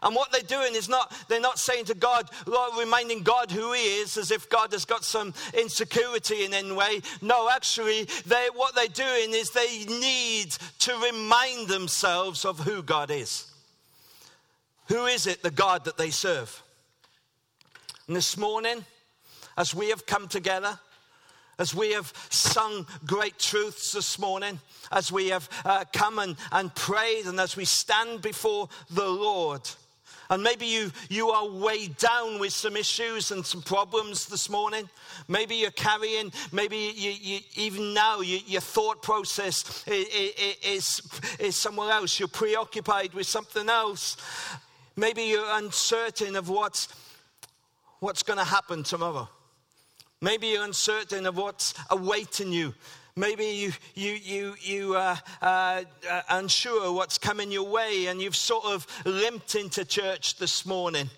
And 0.01 0.15
what 0.15 0.31
they're 0.31 0.41
doing 0.41 0.75
is 0.75 0.87
not, 0.87 1.13
they're 1.27 1.39
not 1.39 1.59
saying 1.59 1.85
to 1.85 1.95
God, 1.95 2.29
Lord, 2.45 2.73
reminding 2.77 3.23
God 3.23 3.51
who 3.51 3.73
He 3.73 3.81
is 3.99 4.17
as 4.17 4.31
if 4.31 4.49
God 4.49 4.71
has 4.73 4.85
got 4.85 5.03
some 5.03 5.33
insecurity 5.53 6.45
in 6.45 6.53
any 6.53 6.71
way. 6.71 7.01
No, 7.21 7.49
actually, 7.49 8.07
they, 8.25 8.47
what 8.53 8.75
they're 8.75 8.87
doing 8.87 9.33
is 9.33 9.51
they 9.51 9.85
need 9.85 10.51
to 10.79 10.93
remind 10.97 11.67
themselves 11.67 12.45
of 12.45 12.59
who 12.59 12.83
God 12.83 13.11
is. 13.11 13.51
Who 14.87 15.05
is 15.05 15.27
it, 15.27 15.43
the 15.43 15.51
God 15.51 15.85
that 15.85 15.97
they 15.97 16.11
serve? 16.11 16.63
And 18.07 18.15
this 18.15 18.37
morning, 18.37 18.85
as 19.57 19.75
we 19.75 19.89
have 19.89 20.05
come 20.05 20.27
together, 20.27 20.79
as 21.59 21.73
we 21.73 21.91
have 21.91 22.13
sung 22.29 22.85
great 23.05 23.39
truths 23.39 23.91
this 23.91 24.19
morning, 24.19 24.59
as 24.91 25.11
we 25.11 25.29
have 25.29 25.49
uh, 25.65 25.83
come 25.91 26.19
and, 26.19 26.37
and 26.51 26.73
prayed, 26.75 27.25
and 27.25 27.39
as 27.39 27.57
we 27.57 27.65
stand 27.65 28.21
before 28.21 28.69
the 28.89 29.07
Lord, 29.07 29.67
and 30.29 30.43
maybe 30.43 30.65
you, 30.65 30.91
you 31.09 31.29
are 31.29 31.47
weighed 31.47 31.97
down 31.97 32.39
with 32.39 32.53
some 32.53 32.75
issues 32.75 33.31
and 33.31 33.45
some 33.45 33.61
problems 33.61 34.25
this 34.27 34.49
morning. 34.49 34.89
Maybe 35.27 35.55
you're 35.55 35.71
carrying, 35.71 36.31
maybe 36.51 36.77
you, 36.95 37.11
you, 37.11 37.39
even 37.55 37.93
now 37.93 38.19
you, 38.19 38.39
your 38.45 38.61
thought 38.61 39.01
process 39.01 39.83
is, 39.87 41.01
is, 41.39 41.55
somewhere 41.55 41.91
else. 41.91 42.19
You're 42.19 42.27
preoccupied 42.27 43.13
with 43.13 43.27
something 43.27 43.69
else. 43.69 44.17
Maybe 44.95 45.23
you're 45.23 45.57
uncertain 45.57 46.35
of 46.35 46.49
what's, 46.49 46.89
what's 47.99 48.23
going 48.23 48.39
to 48.39 48.45
happen 48.45 48.83
tomorrow. 48.83 49.29
Maybe 50.19 50.47
you're 50.47 50.65
uncertain 50.65 51.25
of 51.25 51.37
what's 51.37 51.73
awaiting 51.89 52.51
you 52.51 52.73
Maybe 53.17 53.45
you, 53.45 53.71
you, 53.95 54.13
you, 54.13 54.55
you 54.61 54.95
uh, 54.95 55.15
uh, 55.41 55.81
uh, 56.07 56.21
unsure 56.29 56.93
what's 56.93 57.17
coming 57.17 57.51
your 57.51 57.67
way 57.67 58.05
and 58.05 58.21
you've 58.21 58.35
sort 58.35 58.65
of 58.65 58.85
limped 59.05 59.55
into 59.55 59.83
church 59.83 60.37
this 60.37 60.67
morning. 60.67 61.09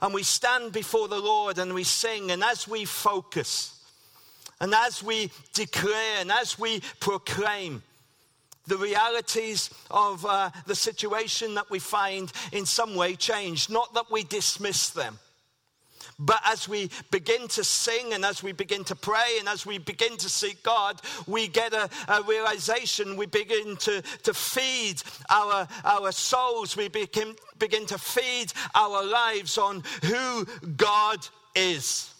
And 0.00 0.14
we 0.14 0.22
stand 0.22 0.70
before 0.70 1.08
the 1.08 1.18
Lord 1.18 1.58
and 1.58 1.74
we 1.74 1.82
sing, 1.82 2.30
and 2.30 2.44
as 2.44 2.68
we 2.68 2.84
focus, 2.84 3.82
and 4.60 4.72
as 4.72 5.02
we 5.02 5.32
declare, 5.52 6.20
and 6.20 6.30
as 6.30 6.56
we 6.56 6.82
proclaim, 7.00 7.82
the 8.68 8.78
realities 8.78 9.70
of 9.90 10.24
uh, 10.24 10.50
the 10.66 10.76
situation 10.76 11.56
that 11.56 11.68
we 11.68 11.80
find 11.80 12.32
in 12.52 12.64
some 12.64 12.94
way 12.94 13.16
change. 13.16 13.68
Not 13.68 13.92
that 13.94 14.08
we 14.08 14.22
dismiss 14.22 14.90
them, 14.90 15.18
but 16.20 16.40
as 16.44 16.68
we 16.68 16.90
begin 17.10 17.48
to 17.48 17.64
sing 17.64 18.12
and 18.12 18.24
as 18.26 18.42
we 18.42 18.52
begin 18.52 18.84
to 18.84 18.94
pray 18.94 19.38
and 19.38 19.48
as 19.48 19.64
we 19.64 19.78
begin 19.78 20.18
to 20.18 20.28
seek 20.28 20.62
God, 20.62 21.00
we 21.26 21.48
get 21.48 21.72
a, 21.72 21.88
a 22.08 22.22
realization. 22.22 23.16
We 23.16 23.24
begin 23.24 23.76
to, 23.76 24.02
to 24.02 24.34
feed 24.34 25.02
our, 25.30 25.66
our 25.82 26.12
souls. 26.12 26.76
We 26.76 26.88
begin, 26.88 27.34
begin 27.58 27.86
to 27.86 27.96
feed 27.96 28.52
our 28.74 29.02
lives 29.02 29.56
on 29.56 29.82
who 30.04 30.46
God 30.76 31.26
is. 31.54 32.12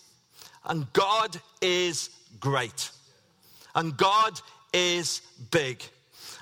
And 0.65 0.91
God 0.95 1.39
is 1.61 2.09
great. 2.41 2.91
And 3.75 3.97
God 3.99 4.41
is 4.73 5.21
big. 5.51 5.83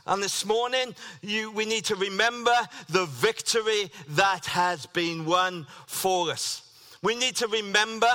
And 0.07 0.23
this 0.23 0.47
morning, 0.47 0.95
you, 1.23 1.51
we 1.51 1.65
need 1.65 1.85
to 1.87 1.97
remember 1.97 2.55
the 2.89 3.07
victory 3.07 3.91
that 4.11 4.47
has 4.47 4.87
been 4.87 5.27
won 5.27 5.67
for 5.87 6.31
us. 6.31 6.68
We 7.03 7.15
need 7.15 7.37
to 7.37 7.47
remember 7.47 8.09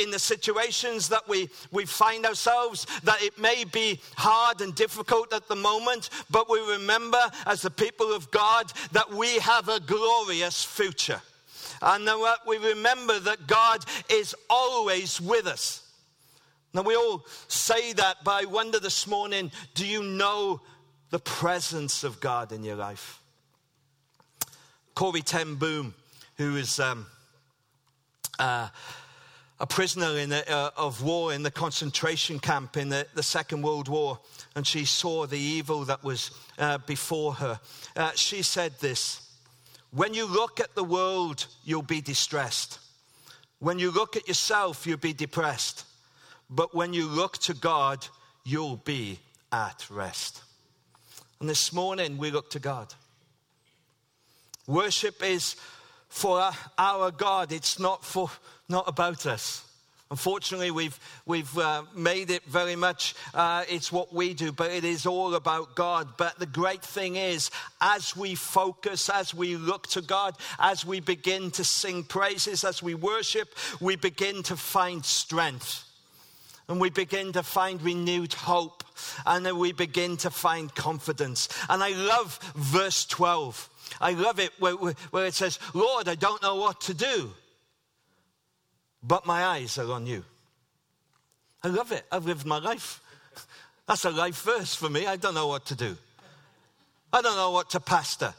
in 0.00 0.10
the 0.10 0.18
situations 0.18 1.08
that 1.08 1.28
we, 1.28 1.48
we 1.72 1.86
find 1.86 2.24
ourselves 2.24 2.86
that 3.02 3.22
it 3.22 3.38
may 3.38 3.64
be 3.64 4.00
hard 4.16 4.60
and 4.60 4.74
difficult 4.74 5.32
at 5.32 5.48
the 5.48 5.56
moment, 5.56 6.08
but 6.30 6.48
we 6.48 6.60
remember 6.60 7.20
as 7.46 7.62
the 7.62 7.70
people 7.70 8.12
of 8.12 8.30
God 8.30 8.72
that 8.92 9.12
we 9.12 9.38
have 9.38 9.68
a 9.68 9.80
glorious 9.80 10.64
future. 10.64 11.20
And 11.80 12.06
that 12.06 12.38
we 12.46 12.58
remember 12.58 13.18
that 13.18 13.48
God 13.48 13.84
is 14.08 14.36
always 14.48 15.20
with 15.20 15.48
us. 15.48 15.82
Now, 16.72 16.82
we 16.82 16.94
all 16.94 17.26
say 17.48 17.92
that, 17.94 18.18
but 18.24 18.42
I 18.42 18.44
wonder 18.46 18.78
this 18.78 19.06
morning 19.08 19.50
do 19.74 19.84
you 19.84 20.02
know 20.02 20.60
the 21.10 21.18
presence 21.18 22.04
of 22.04 22.20
God 22.20 22.52
in 22.52 22.62
your 22.62 22.76
life? 22.76 23.20
Corrie 24.94 25.22
Ten 25.22 25.56
Boom, 25.56 25.94
who 26.36 26.56
is. 26.56 26.78
Um, 26.78 27.06
uh, 28.42 28.68
a 29.60 29.66
prisoner 29.66 30.18
in 30.18 30.30
the, 30.30 30.52
uh, 30.52 30.70
of 30.76 31.02
war 31.02 31.32
in 31.32 31.44
the 31.44 31.50
concentration 31.50 32.40
camp 32.40 32.76
in 32.76 32.88
the, 32.88 33.06
the, 33.14 33.22
Second 33.22 33.62
World 33.62 33.88
War, 33.88 34.18
and 34.56 34.66
she 34.66 34.84
saw 34.84 35.26
the 35.26 35.38
evil 35.38 35.84
that 35.84 36.02
was 36.02 36.32
uh, 36.58 36.78
before 36.78 37.34
her. 37.34 37.60
Uh, 37.94 38.10
she 38.16 38.42
said 38.42 38.72
this 38.80 39.30
When 39.92 40.12
you 40.12 40.26
look 40.26 40.58
at 40.58 40.74
the 40.74 40.82
world, 40.82 41.46
you'll 41.64 41.82
be 41.82 42.00
distressed. 42.00 42.80
When 43.60 43.78
you 43.78 43.92
look 43.92 44.16
at 44.16 44.26
yourself, 44.26 44.88
you'll 44.88 44.96
be 44.96 45.12
depressed. 45.12 45.84
But 46.50 46.74
when 46.74 46.92
you 46.92 47.06
look 47.06 47.38
to 47.38 47.54
God, 47.54 48.04
you'll 48.44 48.82
be 48.84 49.20
at 49.52 49.86
rest. 49.88 50.42
And 51.38 51.48
this 51.48 51.72
morning, 51.72 52.18
we 52.18 52.32
look 52.32 52.50
to 52.50 52.58
God. 52.58 52.92
Worship 54.66 55.22
is 55.22 55.54
for 56.12 56.52
our 56.76 57.10
God. 57.10 57.52
It's 57.52 57.78
not, 57.78 58.04
for, 58.04 58.30
not 58.68 58.86
about 58.86 59.24
us. 59.24 59.64
Unfortunately, 60.10 60.70
we've, 60.70 61.00
we've 61.24 61.56
uh, 61.56 61.84
made 61.96 62.30
it 62.30 62.44
very 62.44 62.76
much, 62.76 63.14
uh, 63.32 63.64
it's 63.66 63.90
what 63.90 64.12
we 64.12 64.34
do, 64.34 64.52
but 64.52 64.70
it 64.70 64.84
is 64.84 65.06
all 65.06 65.34
about 65.34 65.74
God. 65.74 66.18
But 66.18 66.38
the 66.38 66.44
great 66.44 66.82
thing 66.82 67.16
is, 67.16 67.50
as 67.80 68.14
we 68.14 68.34
focus, 68.34 69.08
as 69.08 69.32
we 69.32 69.56
look 69.56 69.86
to 69.88 70.02
God, 70.02 70.36
as 70.58 70.84
we 70.84 71.00
begin 71.00 71.50
to 71.52 71.64
sing 71.64 72.04
praises, 72.04 72.62
as 72.62 72.82
we 72.82 72.94
worship, 72.94 73.48
we 73.80 73.96
begin 73.96 74.42
to 74.42 74.56
find 74.56 75.02
strength. 75.02 75.82
And 76.68 76.78
we 76.78 76.90
begin 76.90 77.32
to 77.32 77.42
find 77.42 77.80
renewed 77.80 78.34
hope. 78.34 78.84
And 79.24 79.46
then 79.46 79.56
we 79.56 79.72
begin 79.72 80.18
to 80.18 80.30
find 80.30 80.72
confidence. 80.74 81.48
And 81.70 81.82
I 81.82 81.94
love 81.94 82.38
verse 82.54 83.06
12 83.06 83.70
I 84.00 84.12
love 84.12 84.38
it 84.38 84.52
where, 84.58 84.74
where 84.74 85.26
it 85.26 85.34
says, 85.34 85.58
Lord, 85.74 86.08
I 86.08 86.14
don't 86.14 86.42
know 86.42 86.56
what 86.56 86.80
to 86.82 86.94
do, 86.94 87.32
but 89.02 89.26
my 89.26 89.44
eyes 89.44 89.78
are 89.78 89.90
on 89.92 90.06
you. 90.06 90.24
I 91.62 91.68
love 91.68 91.92
it. 91.92 92.04
I've 92.10 92.26
lived 92.26 92.46
my 92.46 92.58
life. 92.58 93.00
That's 93.86 94.04
a 94.04 94.10
life 94.10 94.42
verse 94.42 94.74
for 94.74 94.88
me. 94.88 95.06
I 95.06 95.16
don't 95.16 95.34
know 95.34 95.48
what 95.48 95.66
to 95.66 95.74
do. 95.74 95.96
I 97.12 97.20
don't 97.20 97.36
know 97.36 97.50
what 97.50 97.70
to 97.70 97.80
pastor. 97.80 98.34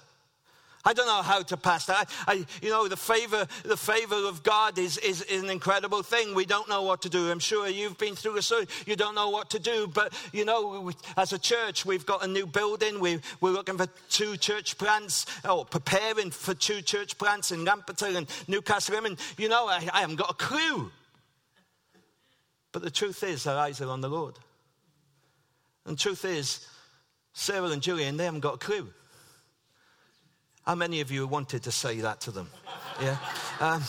I 0.86 0.92
don't 0.94 1.08
know 1.08 1.22
how 1.22 1.42
to 1.42 1.56
pastor. 1.56 1.94
I, 1.94 2.06
I, 2.28 2.46
you 2.62 2.70
know, 2.70 2.88
the 2.90 2.98
favor, 2.98 3.48
the 3.64 3.78
favor 3.78 4.16
of 4.28 4.44
God 4.44 4.78
is, 4.78 4.98
is, 4.98 5.22
is, 5.24 5.42
an 5.42 5.50
incredible 5.50 6.04
thing. 6.04 6.36
We 6.36 6.46
don't 6.46 6.68
know 6.68 6.82
what 6.84 7.02
to 7.04 7.10
do. 7.10 7.32
I'm 7.32 7.40
sure 7.40 7.68
you've 7.70 7.98
been 7.98 8.16
through 8.16 8.36
a 8.38 8.42
story. 8.42 8.68
You 8.86 8.98
don't 8.98 9.16
know 9.16 9.30
what 9.30 9.50
to 9.52 9.60
do. 9.60 9.88
But, 9.88 10.14
you 10.34 10.44
know, 10.44 10.92
as 11.16 11.32
a 11.32 11.40
church, 11.40 11.86
we've 11.86 12.06
got 12.06 12.24
a 12.24 12.28
new 12.28 12.46
building. 12.46 13.00
We, 13.00 13.22
we're 13.40 13.52
looking 13.52 13.78
for 13.78 13.88
two 14.10 14.36
church 14.36 14.78
plants, 14.78 15.26
or 15.50 15.64
preparing 15.64 16.32
for 16.32 16.54
two 16.54 16.82
church 16.82 17.18
plants 17.18 17.52
in 17.52 17.64
Lampeter 17.64 18.18
and 18.18 18.28
Newcastle. 18.50 19.06
And, 19.06 19.18
you 19.38 19.48
know, 19.48 19.68
I, 19.68 19.88
I 19.94 20.02
haven't 20.02 20.18
got 20.18 20.32
a 20.32 20.36
clue. 20.36 20.92
But 22.74 22.82
the 22.82 22.92
truth 22.92 23.24
is, 23.24 23.48
our 23.48 23.58
eyes 23.58 23.80
are 23.80 23.90
on 23.90 24.02
the 24.02 24.10
Lord. 24.10 24.36
And 25.86 25.96
the 25.96 26.02
truth 26.02 26.26
is, 26.26 26.68
Sarah 27.32 27.70
and 27.70 27.82
Julian, 27.82 28.18
they 28.18 28.26
haven't 28.26 28.42
got 28.42 28.56
a 28.56 28.58
clue. 28.58 28.90
How 30.66 30.76
many 30.76 31.02
of 31.02 31.12
you 31.12 31.28
wanted 31.28 31.64
to 31.64 31.72
say 31.72 32.00
that 32.00 32.22
to 32.22 32.32
them? 32.32 32.50
Yeah. 33.02 33.18
Um, 33.60 33.84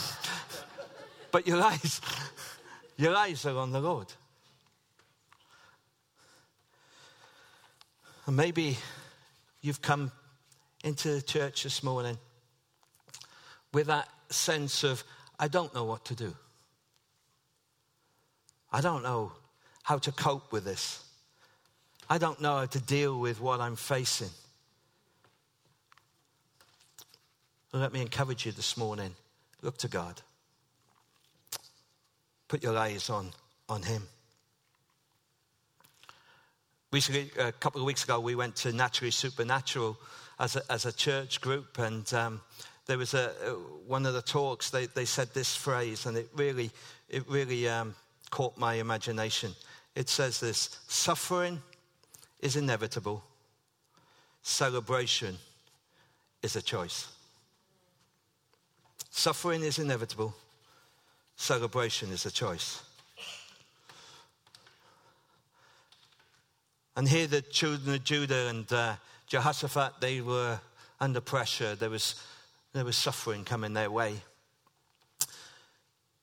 but 1.31 1.47
your 1.47 1.63
eyes, 1.63 2.01
your 2.97 3.15
eyes 3.15 3.47
are 3.47 3.57
on 3.57 3.71
the 3.71 3.81
Lord. 3.81 4.13
And 8.27 8.37
maybe 8.37 8.77
you've 9.61 9.83
come 9.83 10.11
into 10.83 11.15
the 11.15 11.23
church 11.23 11.63
this 11.63 11.83
morning 11.83 12.19
with 13.73 13.87
that 13.87 14.09
sense 14.31 14.83
of, 14.83 15.05
I 15.39 15.49
don't 15.49 15.75
know 15.75 15.85
what 15.85 16.05
to 16.07 16.15
do. 16.15 16.35
I 18.73 18.81
don't 18.81 19.03
know 19.03 19.33
how 19.85 19.99
to 19.99 20.11
cope 20.11 20.51
with 20.51 20.65
this. 20.65 21.05
I 22.11 22.19
don't 22.19 22.41
know 22.41 22.59
how 22.59 22.67
to 22.67 22.81
deal 22.81 23.19
with 23.19 23.41
what 23.41 23.61
I'm 23.61 23.77
facing. 23.77 24.31
Let 27.81 27.93
me 27.93 28.01
encourage 28.01 28.47
you 28.47 28.53
this 28.53 28.77
morning 28.77 29.15
look 29.63 29.77
to 29.79 29.89
God. 29.89 30.21
Put 32.47 32.63
your 32.63 32.77
eyes 32.77 33.11
on, 33.11 33.31
on 33.69 33.83
Him. 33.83 34.07
Recently, 36.93 37.33
a 37.39 37.51
couple 37.51 37.81
of 37.81 37.87
weeks 37.87 38.05
ago, 38.05 38.21
we 38.21 38.37
went 38.37 38.55
to 38.57 38.73
Naturally 38.73 39.11
Supernatural 39.11 39.97
as 40.39 40.55
a, 40.55 40.63
as 40.71 40.87
a 40.87 40.93
church 40.93 41.41
group, 41.41 41.79
and 41.79 42.13
um, 42.15 42.41
there 42.87 42.99
was 42.99 43.15
a, 43.15 43.29
one 43.87 44.07
of 44.07 44.15
the 44.15 44.23
talks, 44.23 44.71
they, 44.71 44.87
they 44.87 45.05
said 45.05 45.35
this 45.35 45.57
phrase, 45.57 46.07
and 46.07 46.17
it 46.17 46.29
really, 46.37 46.71
it 47.09 47.29
really 47.29 47.69
um, 47.69 47.97
caught 48.31 48.57
my 48.57 48.75
imagination. 48.75 49.53
It 49.97 50.09
says 50.09 50.39
this 50.39 50.79
suffering 50.87 51.61
is 52.39 52.55
inevitable, 52.55 53.25
celebration 54.43 55.39
is 56.43 56.55
a 56.55 56.63
choice. 56.63 57.14
Suffering 59.17 59.63
is 59.63 59.79
inevitable, 59.79 60.35
celebration 61.37 62.11
is 62.11 62.27
a 62.27 62.33
choice. 62.33 62.83
And 66.97 67.09
here, 67.09 67.29
the 67.29 67.41
children 67.41 67.95
of 67.95 68.03
Judah 68.03 68.49
and 68.49 68.71
uh, 68.73 68.97
Jehoshaphat, 69.29 70.01
they 70.01 70.21
were 70.21 70.59
under 71.01 71.21
pressure. 71.21 71.77
There 71.77 71.91
was, 71.91 72.17
there 72.73 72.85
was 72.85 72.97
suffering 72.97 73.45
coming 73.45 73.73
their 73.73 73.89
way. 73.89 74.17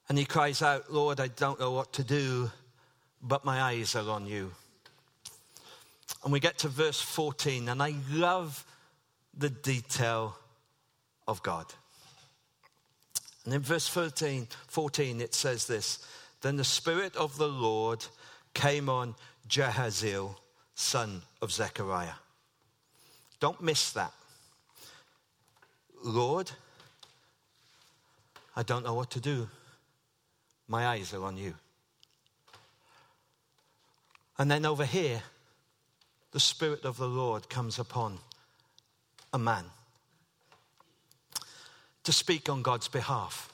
And 0.10 0.18
he 0.18 0.26
cries 0.26 0.62
out, 0.62 0.92
Lord, 0.92 1.22
I 1.22 1.30
don't 1.30 1.62
know 1.62 1.72
what 1.72 1.94
to 1.94 2.04
do, 2.04 2.52
but 3.24 3.46
my 3.46 3.62
eyes 3.62 3.96
are 3.96 4.10
on 4.10 4.26
you. 4.26 4.52
And 6.26 6.34
we 6.34 6.42
get 6.42 6.58
to 6.60 6.68
verse 6.68 7.00
14, 7.00 7.70
and 7.70 7.82
I 7.82 7.96
love 8.12 8.66
the 9.36 9.50
detail 9.50 10.36
of 11.26 11.42
God. 11.42 11.74
And 13.46 13.54
in 13.54 13.62
verse 13.62 13.88
13, 13.88 14.48
14, 14.68 15.22
it 15.22 15.34
says 15.34 15.68
this 15.68 16.00
Then 16.42 16.58
the 16.58 16.64
Spirit 16.64 17.16
of 17.16 17.38
the 17.38 17.48
Lord 17.48 18.06
came 18.54 18.90
on 18.90 19.16
Jahaziel, 19.50 20.36
son 20.76 21.22
of 21.42 21.52
Zechariah. 21.52 22.20
Don't 23.40 23.62
miss 23.62 23.92
that. 23.94 24.14
Lord, 26.04 26.52
I 28.56 28.64
don't 28.64 28.84
know 28.84 28.94
what 28.94 29.12
to 29.12 29.20
do. 29.20 29.50
My 30.68 30.88
eyes 30.88 31.14
are 31.14 31.24
on 31.24 31.38
you. 31.38 31.56
And 34.38 34.50
then 34.50 34.66
over 34.66 34.86
here, 34.86 35.22
the 36.32 36.40
Spirit 36.40 36.86
of 36.86 36.98
the 36.98 37.08
Lord 37.08 37.50
comes 37.50 37.78
upon 37.78 38.20
a 39.34 39.40
man 39.40 39.66
to 42.03 42.12
speak 42.12 42.50
on 42.50 42.62
God's 42.62 42.88
behalf. 42.88 43.53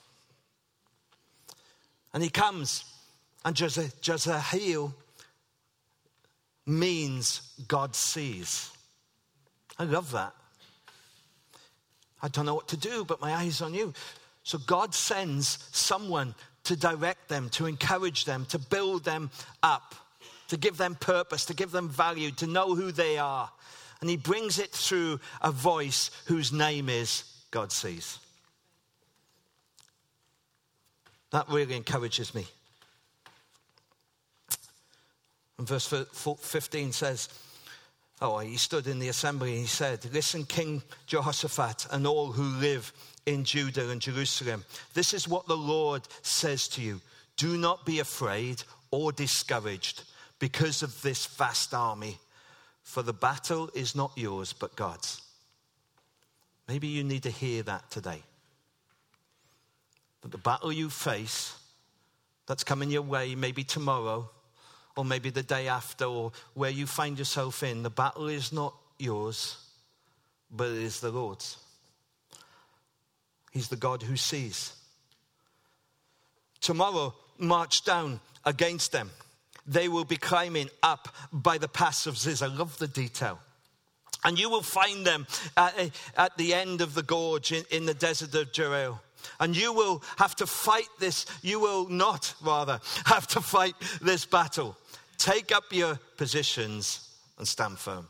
And 2.13 2.23
he 2.23 2.29
comes, 2.29 2.85
and 3.43 3.55
Jahaziel 3.55 4.93
means 6.65 7.53
God 7.67 7.95
sees. 7.95 8.71
I 9.79 9.83
love 9.83 10.11
that. 10.11 10.33
I 12.21 12.27
don't 12.29 12.45
know 12.45 12.55
what 12.55 12.69
to 12.69 12.77
do, 12.77 13.05
but 13.05 13.21
my 13.21 13.33
eyes 13.33 13.61
on 13.61 13.73
you. 13.73 13.93
So 14.43 14.57
God 14.57 14.95
sends 14.95 15.67
someone 15.71 16.33
to 16.63 16.75
direct 16.75 17.29
them, 17.29 17.49
to 17.49 17.65
encourage 17.65 18.25
them, 18.25 18.45
to 18.45 18.59
build 18.59 19.03
them 19.03 19.29
up, 19.61 19.95
to 20.47 20.57
give 20.57 20.77
them 20.77 20.95
purpose, 20.95 21.45
to 21.45 21.53
give 21.53 21.71
them 21.71 21.89
value, 21.89 22.31
to 22.31 22.47
know 22.47 22.73
who 22.75 22.91
they 22.91 23.17
are. 23.17 23.49
And 24.01 24.09
he 24.09 24.17
brings 24.17 24.59
it 24.59 24.71
through 24.71 25.19
a 25.41 25.51
voice 25.51 26.11
whose 26.25 26.51
name 26.51 26.89
is 26.89 27.23
God 27.51 27.71
sees. 27.71 28.19
That 31.31 31.49
really 31.49 31.75
encourages 31.75 32.33
me. 32.33 32.45
And 35.57 35.67
verse 35.67 35.87
15 35.87 36.91
says, 36.91 37.29
Oh, 38.21 38.39
he 38.39 38.57
stood 38.57 38.87
in 38.87 38.99
the 38.99 39.09
assembly 39.09 39.51
and 39.51 39.61
he 39.61 39.67
said, 39.67 40.05
Listen, 40.13 40.43
King 40.43 40.81
Jehoshaphat 41.05 41.87
and 41.91 42.07
all 42.07 42.31
who 42.31 42.57
live 42.59 42.91
in 43.25 43.43
Judah 43.43 43.89
and 43.89 44.01
Jerusalem, 44.01 44.63
this 44.93 45.13
is 45.13 45.27
what 45.27 45.47
the 45.47 45.57
Lord 45.57 46.01
says 46.21 46.67
to 46.69 46.81
you. 46.81 47.01
Do 47.35 47.57
not 47.57 47.85
be 47.85 47.99
afraid 47.99 48.63
or 48.89 49.11
discouraged 49.11 50.03
because 50.39 50.81
of 50.81 51.01
this 51.01 51.25
vast 51.25 51.73
army, 51.73 52.17
for 52.83 53.03
the 53.03 53.13
battle 53.13 53.69
is 53.75 53.95
not 53.95 54.11
yours 54.15 54.53
but 54.53 54.75
God's. 54.75 55.21
Maybe 56.67 56.87
you 56.87 57.03
need 57.03 57.23
to 57.23 57.29
hear 57.29 57.63
that 57.63 57.89
today. 57.91 58.23
That 60.27 60.31
the 60.31 60.43
battle 60.43 60.73
you 60.73 60.89
face 60.89 61.55
that's 62.47 62.65
coming 62.65 62.91
your 62.91 63.01
way, 63.01 63.33
maybe 63.33 63.63
tomorrow, 63.63 64.29
or 64.97 65.05
maybe 65.05 65.29
the 65.29 65.41
day 65.41 65.69
after, 65.69 66.03
or 66.03 66.33
where 66.53 66.69
you 66.69 66.85
find 66.85 67.17
yourself 67.17 67.63
in, 67.63 67.81
the 67.81 67.89
battle 67.89 68.27
is 68.27 68.51
not 68.51 68.75
yours, 68.99 69.55
but 70.51 70.67
it 70.67 70.83
is 70.83 70.99
the 70.99 71.11
Lord's. 71.11 71.55
He's 73.51 73.69
the 73.69 73.77
God 73.77 74.03
who 74.03 74.17
sees. 74.17 74.73
Tomorrow, 76.59 77.15
march 77.37 77.85
down 77.85 78.19
against 78.43 78.91
them. 78.91 79.11
They 79.65 79.87
will 79.87 80.03
be 80.03 80.17
climbing 80.17 80.69
up 80.83 81.07
by 81.31 81.57
the 81.57 81.69
pass 81.69 82.05
of 82.05 82.17
Ziz. 82.17 82.41
I 82.41 82.47
love 82.47 82.77
the 82.79 82.87
detail. 82.89 83.39
And 84.25 84.37
you 84.37 84.49
will 84.49 84.61
find 84.61 85.07
them 85.07 85.25
at, 85.55 85.73
at 86.17 86.35
the 86.37 86.53
end 86.53 86.81
of 86.81 86.95
the 86.95 87.03
gorge 87.03 87.53
in, 87.53 87.63
in 87.71 87.85
the 87.85 87.93
desert 87.93 88.35
of 88.35 88.51
Jeruel. 88.51 88.99
And 89.39 89.55
you 89.55 89.73
will 89.73 90.03
have 90.17 90.35
to 90.37 90.47
fight 90.47 90.89
this, 90.99 91.25
you 91.41 91.59
will 91.59 91.87
not, 91.89 92.33
rather, 92.41 92.79
have 93.05 93.27
to 93.27 93.41
fight 93.41 93.75
this 94.01 94.25
battle. 94.25 94.77
Take 95.17 95.51
up 95.51 95.65
your 95.71 95.99
positions 96.17 97.09
and 97.37 97.47
stand 97.47 97.79
firm. 97.79 98.07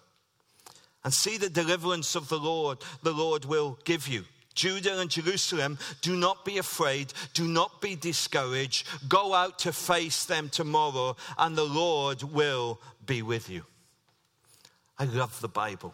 And 1.04 1.14
see 1.14 1.38
the 1.38 1.50
deliverance 1.50 2.16
of 2.16 2.28
the 2.30 2.40
Lord, 2.40 2.80
the 3.04 3.14
Lord 3.14 3.46
will 3.46 3.80
give 3.86 4.08
you. 4.08 4.26
Judah 4.56 5.00
and 5.00 5.10
Jerusalem, 5.10 5.78
do 6.02 6.16
not 6.16 6.44
be 6.44 6.58
afraid, 6.58 7.14
do 7.36 7.48
not 7.48 7.80
be 7.80 7.96
discouraged. 7.96 8.88
Go 9.08 9.34
out 9.34 9.60
to 9.60 9.72
face 9.72 10.26
them 10.26 10.50
tomorrow, 10.50 11.16
and 11.38 11.56
the 11.56 11.64
Lord 11.64 12.24
will 12.24 12.80
be 13.06 13.22
with 13.22 13.50
you. 13.50 13.64
I 14.98 15.06
love 15.06 15.40
the 15.42 15.48
Bible. 15.48 15.94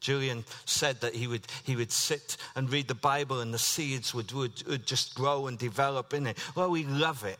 Julian 0.00 0.44
said 0.64 1.00
that 1.00 1.14
he 1.14 1.26
would, 1.26 1.46
he 1.64 1.76
would 1.76 1.90
sit 1.90 2.36
and 2.54 2.70
read 2.70 2.88
the 2.88 2.94
Bible 2.94 3.40
and 3.40 3.52
the 3.52 3.58
seeds 3.58 4.14
would, 4.14 4.32
would, 4.32 4.66
would 4.66 4.86
just 4.86 5.14
grow 5.14 5.46
and 5.46 5.58
develop 5.58 6.14
in 6.14 6.26
it. 6.26 6.38
Well, 6.54 6.70
we 6.70 6.84
love 6.84 7.24
it. 7.24 7.38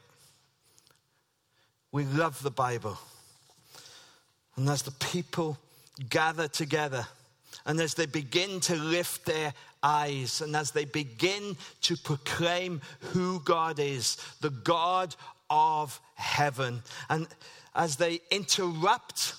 We 1.92 2.04
love 2.04 2.42
the 2.42 2.50
Bible. 2.50 2.98
And 4.56 4.68
as 4.68 4.82
the 4.82 4.90
people 4.90 5.56
gather 6.10 6.48
together, 6.48 7.06
and 7.64 7.80
as 7.80 7.94
they 7.94 8.06
begin 8.06 8.60
to 8.60 8.74
lift 8.74 9.24
their 9.24 9.54
eyes, 9.82 10.40
and 10.40 10.56
as 10.56 10.72
they 10.72 10.84
begin 10.84 11.56
to 11.82 11.96
proclaim 11.96 12.80
who 13.00 13.40
God 13.40 13.78
is, 13.78 14.16
the 14.40 14.50
God 14.50 15.14
of 15.48 16.00
heaven, 16.14 16.82
and 17.08 17.28
as 17.74 17.96
they 17.96 18.20
interrupt 18.30 19.34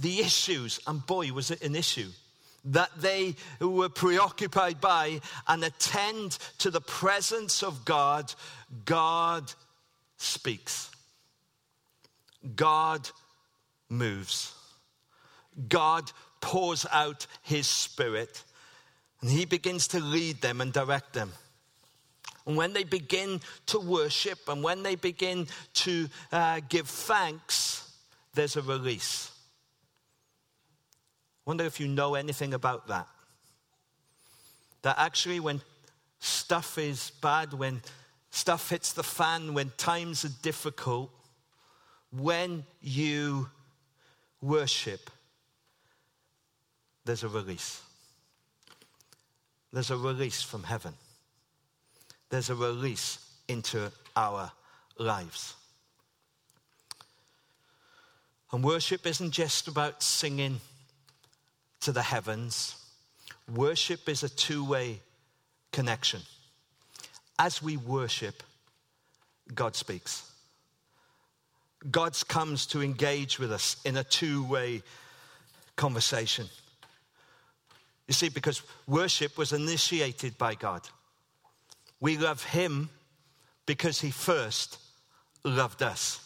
the 0.00 0.20
issues, 0.20 0.80
and 0.86 1.06
boy, 1.06 1.32
was 1.32 1.50
it 1.50 1.62
an 1.62 1.76
issue 1.76 2.10
that 2.64 2.90
they 2.96 3.34
were 3.60 3.88
preoccupied 3.88 4.80
by 4.80 5.20
and 5.48 5.64
attend 5.64 6.38
to 6.58 6.70
the 6.70 6.80
presence 6.80 7.62
of 7.62 7.84
God, 7.84 8.32
God 8.84 9.52
speaks. 10.16 10.90
God 12.56 13.08
moves. 13.88 14.54
God 15.68 16.10
pours 16.40 16.86
out 16.90 17.26
his 17.42 17.66
spirit 17.66 18.44
and 19.20 19.30
he 19.30 19.44
begins 19.44 19.88
to 19.88 20.00
lead 20.00 20.40
them 20.40 20.60
and 20.60 20.72
direct 20.72 21.12
them. 21.12 21.32
And 22.46 22.56
when 22.56 22.72
they 22.72 22.84
begin 22.84 23.40
to 23.66 23.78
worship 23.78 24.48
and 24.48 24.62
when 24.62 24.82
they 24.82 24.96
begin 24.96 25.46
to 25.74 26.08
uh, 26.32 26.60
give 26.68 26.88
thanks, 26.88 27.92
there's 28.34 28.56
a 28.56 28.62
release. 28.62 29.31
Wonder 31.44 31.64
if 31.64 31.80
you 31.80 31.88
know 31.88 32.14
anything 32.14 32.54
about 32.54 32.88
that. 32.88 33.08
That 34.82 34.96
actually, 34.98 35.40
when 35.40 35.60
stuff 36.20 36.78
is 36.78 37.10
bad, 37.20 37.52
when 37.52 37.82
stuff 38.30 38.70
hits 38.70 38.92
the 38.92 39.02
fan, 39.02 39.54
when 39.54 39.72
times 39.76 40.24
are 40.24 40.42
difficult, 40.42 41.10
when 42.10 42.64
you 42.80 43.48
worship, 44.40 45.10
there's 47.04 47.24
a 47.24 47.28
release. 47.28 47.82
There's 49.72 49.90
a 49.90 49.96
release 49.96 50.42
from 50.42 50.62
heaven. 50.62 50.94
There's 52.28 52.50
a 52.50 52.54
release 52.54 53.18
into 53.48 53.90
our 54.16 54.52
lives. 54.98 55.54
And 58.52 58.62
worship 58.62 59.06
isn't 59.06 59.30
just 59.30 59.66
about 59.66 60.02
singing 60.02 60.60
to 61.82 61.92
the 61.92 62.02
heavens, 62.02 62.76
worship 63.52 64.08
is 64.08 64.22
a 64.22 64.28
two 64.28 64.64
way 64.64 65.00
connection. 65.72 66.20
As 67.38 67.62
we 67.62 67.76
worship, 67.76 68.42
God 69.54 69.74
speaks. 69.76 70.30
God 71.90 72.16
comes 72.28 72.66
to 72.66 72.82
engage 72.82 73.38
with 73.38 73.50
us 73.52 73.76
in 73.84 73.96
a 73.96 74.04
two 74.04 74.44
way 74.44 74.82
conversation. 75.76 76.46
You 78.06 78.14
see, 78.14 78.28
because 78.28 78.62
worship 78.86 79.38
was 79.38 79.52
initiated 79.52 80.36
by 80.38 80.54
God. 80.54 80.82
We 82.00 82.18
love 82.18 82.44
Him 82.44 82.90
because 83.66 84.00
He 84.00 84.10
first 84.10 84.78
loved 85.44 85.82
us. 85.82 86.20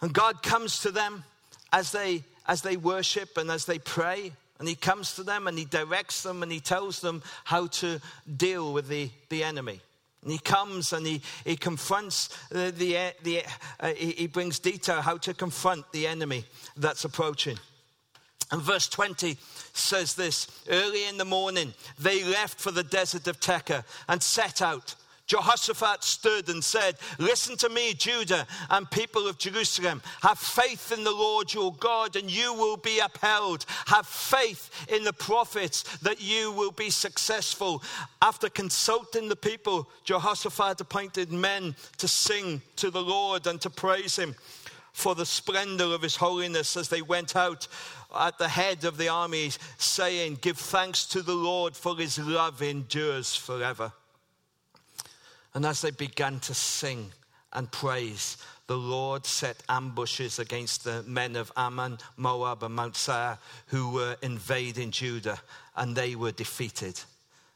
And 0.00 0.12
God 0.12 0.42
comes 0.42 0.80
to 0.82 0.90
them 0.90 1.24
as 1.72 1.92
they, 1.92 2.24
as 2.48 2.62
they 2.62 2.76
worship 2.76 3.36
and 3.36 3.50
as 3.50 3.66
they 3.66 3.78
pray 3.78 4.32
And 4.58 4.68
he 4.68 4.74
comes 4.74 5.14
to 5.14 5.22
them 5.22 5.46
and 5.46 5.56
he 5.56 5.64
directs 5.64 6.22
them 6.22 6.42
and 6.42 6.50
he 6.50 6.60
tells 6.60 7.00
them 7.00 7.22
how 7.44 7.68
to 7.68 8.00
deal 8.36 8.72
with 8.72 8.88
the, 8.88 9.10
the 9.28 9.44
enemy. 9.44 9.80
And 10.22 10.32
he 10.32 10.38
comes 10.38 10.92
and 10.92 11.06
he, 11.06 11.22
he 11.44 11.56
confronts 11.56 12.28
the, 12.48 12.72
the, 12.72 13.12
the 13.22 13.44
uh, 13.78 13.92
he, 13.94 14.10
he 14.12 14.26
brings 14.26 14.58
detail 14.58 15.00
how 15.00 15.16
to 15.18 15.32
confront 15.32 15.90
the 15.92 16.08
enemy 16.08 16.44
that's 16.76 17.04
approaching. 17.04 17.56
And 18.50 18.60
verse 18.60 18.88
20 18.88 19.36
says 19.74 20.14
this 20.14 20.48
Early 20.68 21.06
in 21.06 21.18
the 21.18 21.24
morning, 21.24 21.72
they 21.98 22.24
left 22.24 22.58
for 22.58 22.72
the 22.72 22.82
desert 22.82 23.28
of 23.28 23.38
Tekoa 23.38 23.84
and 24.08 24.20
set 24.20 24.60
out. 24.60 24.96
Jehoshaphat 25.28 26.02
stood 26.02 26.48
and 26.48 26.64
said, 26.64 26.96
Listen 27.18 27.56
to 27.58 27.68
me, 27.68 27.92
Judah 27.92 28.46
and 28.70 28.90
people 28.90 29.28
of 29.28 29.38
Jerusalem. 29.38 30.02
Have 30.22 30.38
faith 30.38 30.90
in 30.90 31.04
the 31.04 31.12
Lord 31.12 31.52
your 31.52 31.74
God, 31.74 32.16
and 32.16 32.30
you 32.30 32.54
will 32.54 32.78
be 32.78 32.98
upheld. 32.98 33.66
Have 33.86 34.06
faith 34.06 34.70
in 34.88 35.04
the 35.04 35.12
prophets 35.12 35.82
that 35.98 36.22
you 36.22 36.50
will 36.52 36.72
be 36.72 36.88
successful. 36.88 37.82
After 38.22 38.48
consulting 38.48 39.28
the 39.28 39.36
people, 39.36 39.88
Jehoshaphat 40.04 40.80
appointed 40.80 41.30
men 41.30 41.76
to 41.98 42.08
sing 42.08 42.62
to 42.76 42.90
the 42.90 43.02
Lord 43.02 43.46
and 43.46 43.60
to 43.60 43.70
praise 43.70 44.16
him 44.16 44.34
for 44.94 45.14
the 45.14 45.26
splendor 45.26 45.84
of 45.84 46.02
his 46.02 46.16
holiness 46.16 46.76
as 46.76 46.88
they 46.88 47.02
went 47.02 47.36
out 47.36 47.68
at 48.18 48.38
the 48.38 48.48
head 48.48 48.84
of 48.84 48.96
the 48.96 49.08
army, 49.08 49.50
saying, 49.76 50.38
Give 50.40 50.56
thanks 50.56 51.04
to 51.06 51.22
the 51.22 51.34
Lord, 51.34 51.76
for 51.76 51.94
his 51.96 52.18
love 52.18 52.62
endures 52.62 53.36
forever. 53.36 53.92
And 55.54 55.64
as 55.64 55.80
they 55.80 55.90
began 55.90 56.40
to 56.40 56.54
sing 56.54 57.12
and 57.52 57.70
praise, 57.70 58.36
the 58.66 58.76
Lord 58.76 59.24
set 59.24 59.62
ambushes 59.68 60.38
against 60.38 60.84
the 60.84 61.02
men 61.04 61.36
of 61.36 61.50
Ammon, 61.56 61.98
Moab, 62.16 62.62
and 62.62 62.74
Mount 62.74 62.96
Seir 62.96 63.38
who 63.68 63.90
were 63.90 64.16
invading 64.22 64.90
Judah, 64.90 65.40
and 65.74 65.96
they 65.96 66.14
were 66.14 66.32
defeated. 66.32 67.00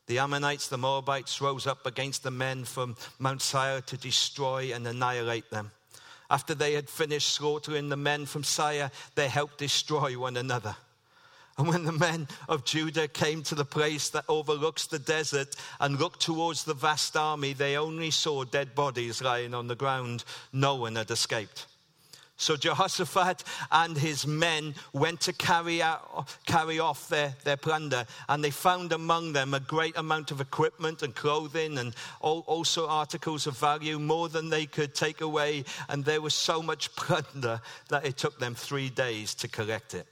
The 0.07 0.19
Ammonites, 0.19 0.69
the 0.69 0.79
Moabites 0.79 1.41
rose 1.41 1.67
up 1.67 1.87
against 1.87 2.23
the 2.23 2.31
men 2.31 2.65
from 2.65 2.97
Mount 3.19 3.43
Seir 3.43 3.83
to 3.83 3.97
destroy 3.97 4.73
and 4.75 4.87
annihilate 4.87 5.51
them. 5.51 5.71
After 6.31 6.55
they 6.55 6.73
had 6.73 6.89
finished 6.89 7.29
slaughtering 7.29 7.91
the 7.91 7.97
men 7.97 8.25
from 8.25 8.43
Seir, 8.43 8.91
they 9.15 9.29
helped 9.29 9.59
destroy 9.59 10.19
one 10.19 10.39
another. 10.39 10.75
And 11.59 11.69
when 11.69 11.85
the 11.85 11.93
men 11.93 12.29
of 12.49 12.65
Judah 12.65 13.09
came 13.09 13.43
to 13.45 13.55
the 13.55 13.65
place 13.65 14.09
that 14.11 14.25
overlooks 14.29 14.87
the 14.87 14.99
desert 14.99 15.55
and 15.81 15.99
looked 15.99 16.21
towards 16.21 16.65
the 16.65 16.75
vast 16.75 17.17
army, 17.17 17.53
they 17.53 17.77
only 17.77 18.11
saw 18.11 18.45
dead 18.45 18.75
bodies 18.75 19.23
lying 19.23 19.53
on 19.53 19.67
the 19.67 19.75
ground. 19.75 20.25
No 20.53 20.77
one 20.77 20.97
had 20.97 21.11
escaped. 21.11 21.67
So 22.43 22.57
Jehoshaphat 22.57 23.45
and 23.71 23.97
his 23.97 24.27
men 24.27 24.75
went 24.93 25.21
to 25.23 25.33
carry, 25.33 25.81
out, 25.81 26.37
carry 26.45 26.81
off 26.81 27.09
their, 27.09 27.35
their 27.45 27.57
plunder, 27.57 28.05
and 28.29 28.43
they 28.43 28.51
found 28.51 28.91
among 28.93 29.33
them 29.33 29.55
a 29.55 29.61
great 29.61 29.97
amount 29.97 30.33
of 30.33 30.41
equipment 30.41 31.03
and 31.03 31.15
clothing 31.15 31.79
and 31.79 31.95
all, 32.21 32.41
also 32.49 32.89
articles 32.89 33.47
of 33.47 33.57
value, 33.57 33.99
more 33.99 34.29
than 34.29 34.51
they 34.51 34.67
could 34.67 34.93
take 34.93 35.21
away. 35.21 35.65
And 35.89 36.05
there 36.05 36.21
was 36.21 36.35
so 36.35 36.63
much 36.63 36.93
plunder 36.97 37.61
that 37.91 38.05
it 38.05 38.17
took 38.17 38.41
them 38.41 38.57
three 38.57 38.89
days 38.89 39.35
to 39.37 39.47
collect 39.47 39.95
it. 39.95 40.09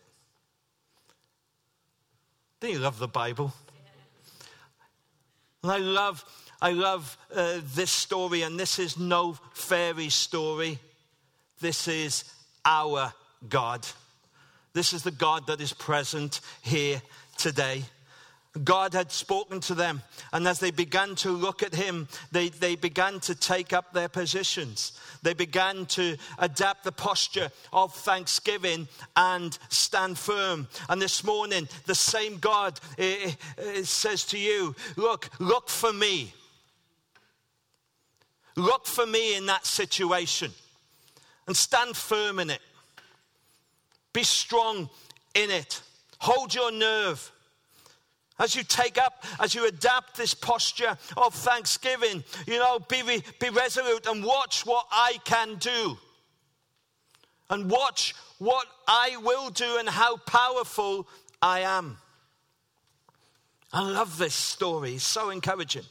Do 2.61 2.68
you 2.68 2.79
love 2.79 2.99
the 2.99 3.09
Bible? 3.09 3.55
And 5.62 5.73
I 5.73 5.79
love, 5.79 6.25
I 6.61 6.73
love 6.73 7.16
uh, 7.35 7.61
this 7.75 7.90
story, 7.90 8.42
and 8.42 8.61
this 8.61 8.79
is 8.79 8.99
no 8.99 9.38
fairy 9.55 10.11
story. 10.11 10.79
This 11.61 11.88
is 11.88 12.25
our 12.64 13.14
God. 13.49 13.87
This 14.75 14.92
is 14.92 15.03
the 15.03 15.11
God 15.11 15.46
that 15.46 15.62
is 15.62 15.73
present 15.73 16.40
here 16.61 17.01
today. 17.38 17.85
God 18.64 18.94
had 18.94 19.12
spoken 19.12 19.60
to 19.60 19.74
them, 19.74 20.02
and 20.32 20.46
as 20.48 20.58
they 20.58 20.72
began 20.72 21.14
to 21.16 21.30
look 21.30 21.62
at 21.62 21.72
him, 21.72 22.08
they, 22.32 22.48
they 22.48 22.74
began 22.74 23.20
to 23.20 23.34
take 23.36 23.72
up 23.72 23.92
their 23.92 24.08
positions. 24.08 24.98
They 25.22 25.34
began 25.34 25.86
to 25.86 26.16
adapt 26.36 26.82
the 26.82 26.90
posture 26.90 27.50
of 27.72 27.94
thanksgiving 27.94 28.88
and 29.14 29.56
stand 29.68 30.18
firm. 30.18 30.66
And 30.88 31.00
this 31.00 31.22
morning, 31.22 31.68
the 31.86 31.94
same 31.94 32.38
God 32.38 32.80
it, 32.98 33.36
it 33.56 33.86
says 33.86 34.24
to 34.26 34.38
you, 34.38 34.74
Look, 34.96 35.28
look 35.38 35.68
for 35.68 35.92
me. 35.92 36.34
Look 38.56 38.86
for 38.86 39.06
me 39.06 39.36
in 39.36 39.46
that 39.46 39.64
situation 39.64 40.50
and 41.46 41.56
stand 41.56 41.96
firm 41.96 42.40
in 42.40 42.50
it. 42.50 42.60
Be 44.12 44.24
strong 44.24 44.90
in 45.34 45.50
it. 45.50 45.82
Hold 46.18 46.52
your 46.52 46.72
nerve. 46.72 47.30
As 48.40 48.57
you 48.57 48.62
take 48.64 48.96
up, 48.96 49.22
as 49.38 49.55
you 49.55 49.66
adapt 49.66 50.16
this 50.16 50.33
posture 50.33 50.96
of 51.18 51.35
thanksgiving, 51.35 52.24
you 52.46 52.59
know, 52.59 52.79
be, 52.88 53.03
be 53.38 53.50
resolute 53.50 54.07
and 54.07 54.24
watch 54.24 54.64
what 54.64 54.87
I 54.90 55.18
can 55.24 55.57
do. 55.57 55.98
And 57.50 57.70
watch 57.70 58.14
what 58.38 58.66
I 58.88 59.18
will 59.22 59.50
do 59.50 59.76
and 59.79 59.87
how 59.87 60.16
powerful 60.16 61.07
I 61.42 61.61
am. 61.61 61.98
I 63.74 63.83
love 63.83 64.16
this 64.16 64.35
story, 64.35 64.94
it's 64.94 65.07
so 65.07 65.29
encouraging. 65.29 65.85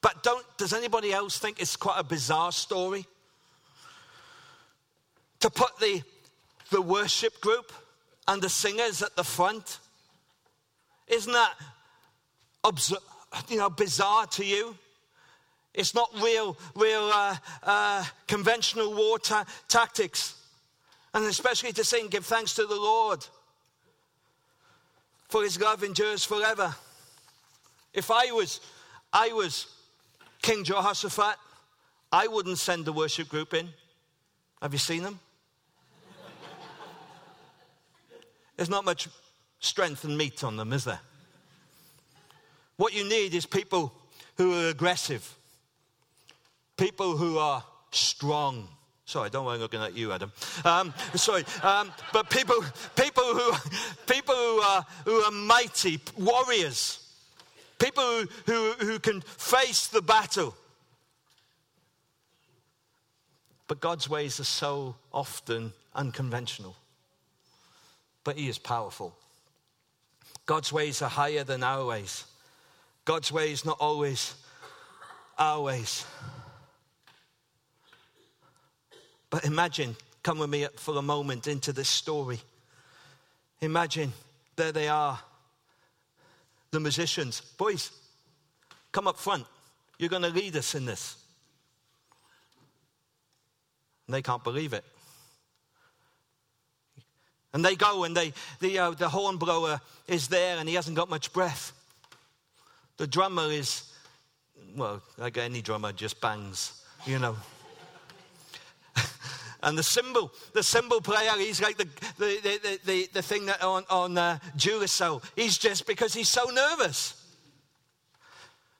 But 0.00 0.22
don't, 0.22 0.46
does 0.56 0.72
anybody 0.72 1.12
else 1.12 1.38
think 1.38 1.60
it's 1.60 1.76
quite 1.76 1.98
a 1.98 2.04
bizarre 2.04 2.52
story? 2.52 3.04
To 5.40 5.50
put 5.50 5.78
the, 5.78 6.02
the 6.70 6.80
worship 6.80 7.38
group 7.42 7.70
and 8.26 8.40
the 8.40 8.48
singers 8.48 9.02
at 9.02 9.14
the 9.14 9.24
front 9.24 9.78
isn't 11.08 11.32
that 11.32 11.54
you 13.48 13.58
know, 13.58 13.70
bizarre 13.70 14.26
to 14.26 14.44
you? 14.44 14.76
It's 15.74 15.94
not 15.94 16.10
real, 16.22 16.56
real 16.76 17.10
uh, 17.12 17.36
uh, 17.62 18.04
conventional 18.28 18.94
war 18.94 19.18
ta- 19.18 19.44
tactics. 19.68 20.36
And 21.12 21.24
especially 21.26 21.72
to 21.72 21.84
sing, 21.84 22.08
give 22.08 22.24
thanks 22.24 22.54
to 22.54 22.66
the 22.66 22.74
Lord, 22.74 23.26
for 25.28 25.42
his 25.42 25.60
love 25.60 25.82
endures 25.82 26.24
forever. 26.24 26.74
If 27.92 28.10
I 28.10 28.30
was, 28.32 28.60
I 29.12 29.32
was 29.32 29.66
King 30.42 30.64
Jehoshaphat, 30.64 31.36
I 32.12 32.28
wouldn't 32.28 32.58
send 32.58 32.84
the 32.84 32.92
worship 32.92 33.28
group 33.28 33.54
in. 33.54 33.68
Have 34.62 34.72
you 34.72 34.78
seen 34.78 35.02
them? 35.02 35.18
There's 38.56 38.70
not 38.70 38.84
much 38.84 39.08
strength 39.64 40.04
and 40.04 40.16
meat 40.16 40.44
on 40.44 40.56
them, 40.56 40.72
is 40.72 40.84
there? 40.84 41.00
What 42.76 42.92
you 42.92 43.08
need 43.08 43.34
is 43.34 43.46
people 43.46 43.92
who 44.36 44.52
are 44.52 44.68
aggressive, 44.68 45.36
people 46.76 47.16
who 47.16 47.38
are 47.38 47.64
strong. 47.90 48.68
Sorry, 49.06 49.30
don't 49.30 49.46
worry, 49.46 49.54
I'm 49.54 49.60
looking 49.60 49.80
at 49.80 49.96
you, 49.96 50.12
Adam. 50.12 50.32
Um, 50.64 50.92
sorry, 51.14 51.44
um, 51.62 51.92
but 52.12 52.28
people, 52.30 52.56
people 52.96 53.24
who, 53.24 53.52
people 54.06 54.34
who 54.34 54.60
are 54.60 54.86
who 55.04 55.20
are 55.22 55.30
mighty 55.30 56.00
warriors, 56.18 57.06
people 57.78 58.02
who, 58.02 58.28
who, 58.46 58.72
who 58.84 58.98
can 58.98 59.20
face 59.22 59.86
the 59.86 60.02
battle. 60.02 60.54
But 63.66 63.80
God's 63.80 64.10
ways 64.10 64.40
are 64.40 64.44
so 64.44 64.96
often 65.12 65.72
unconventional. 65.94 66.76
But 68.24 68.36
He 68.36 68.48
is 68.48 68.58
powerful. 68.58 69.16
God's 70.46 70.72
ways 70.72 71.00
are 71.02 71.08
higher 71.08 71.44
than 71.44 71.62
our 71.62 71.84
ways. 71.86 72.24
God's 73.04 73.32
ways 73.32 73.64
not 73.64 73.78
always 73.80 74.34
our 75.38 75.62
ways. 75.62 76.04
But 79.30 79.44
imagine, 79.44 79.96
come 80.22 80.38
with 80.38 80.50
me 80.50 80.66
for 80.76 80.96
a 80.96 81.02
moment 81.02 81.46
into 81.46 81.72
this 81.72 81.88
story. 81.88 82.40
Imagine, 83.60 84.12
there 84.56 84.72
they 84.72 84.88
are, 84.88 85.18
the 86.70 86.80
musicians. 86.80 87.40
Boys, 87.40 87.90
come 88.92 89.08
up 89.08 89.18
front. 89.18 89.44
You're 89.98 90.10
going 90.10 90.22
to 90.22 90.28
lead 90.28 90.56
us 90.56 90.74
in 90.74 90.84
this. 90.84 91.16
And 94.06 94.14
they 94.14 94.22
can't 94.22 94.44
believe 94.44 94.72
it. 94.72 94.84
And 97.54 97.64
they 97.64 97.76
go 97.76 98.02
and 98.02 98.16
they, 98.16 98.32
the, 98.58 98.78
uh, 98.80 98.90
the 98.90 99.08
horn 99.08 99.36
blower 99.36 99.80
is 100.08 100.26
there 100.26 100.58
and 100.58 100.68
he 100.68 100.74
hasn't 100.74 100.96
got 100.96 101.08
much 101.08 101.32
breath. 101.32 101.72
The 102.96 103.06
drummer 103.06 103.44
is, 103.44 103.92
well, 104.76 105.00
like 105.18 105.38
any 105.38 105.62
drummer, 105.62 105.92
just 105.92 106.20
bangs, 106.20 106.84
you 107.06 107.20
know. 107.20 107.36
and 109.62 109.78
the 109.78 109.84
cymbal, 109.84 110.32
the 110.52 110.64
cymbal 110.64 111.00
player, 111.00 111.30
he's 111.38 111.62
like 111.62 111.76
the, 111.76 111.86
the, 112.18 112.40
the, 112.42 112.80
the, 112.84 113.08
the 113.12 113.22
thing 113.22 113.46
that 113.46 113.62
on, 113.62 113.84
on 113.88 114.18
uh, 114.18 114.38
Duracell. 114.56 115.22
He's 115.36 115.56
just 115.56 115.86
because 115.86 116.12
he's 116.12 116.28
so 116.28 116.50
nervous. 116.50 117.22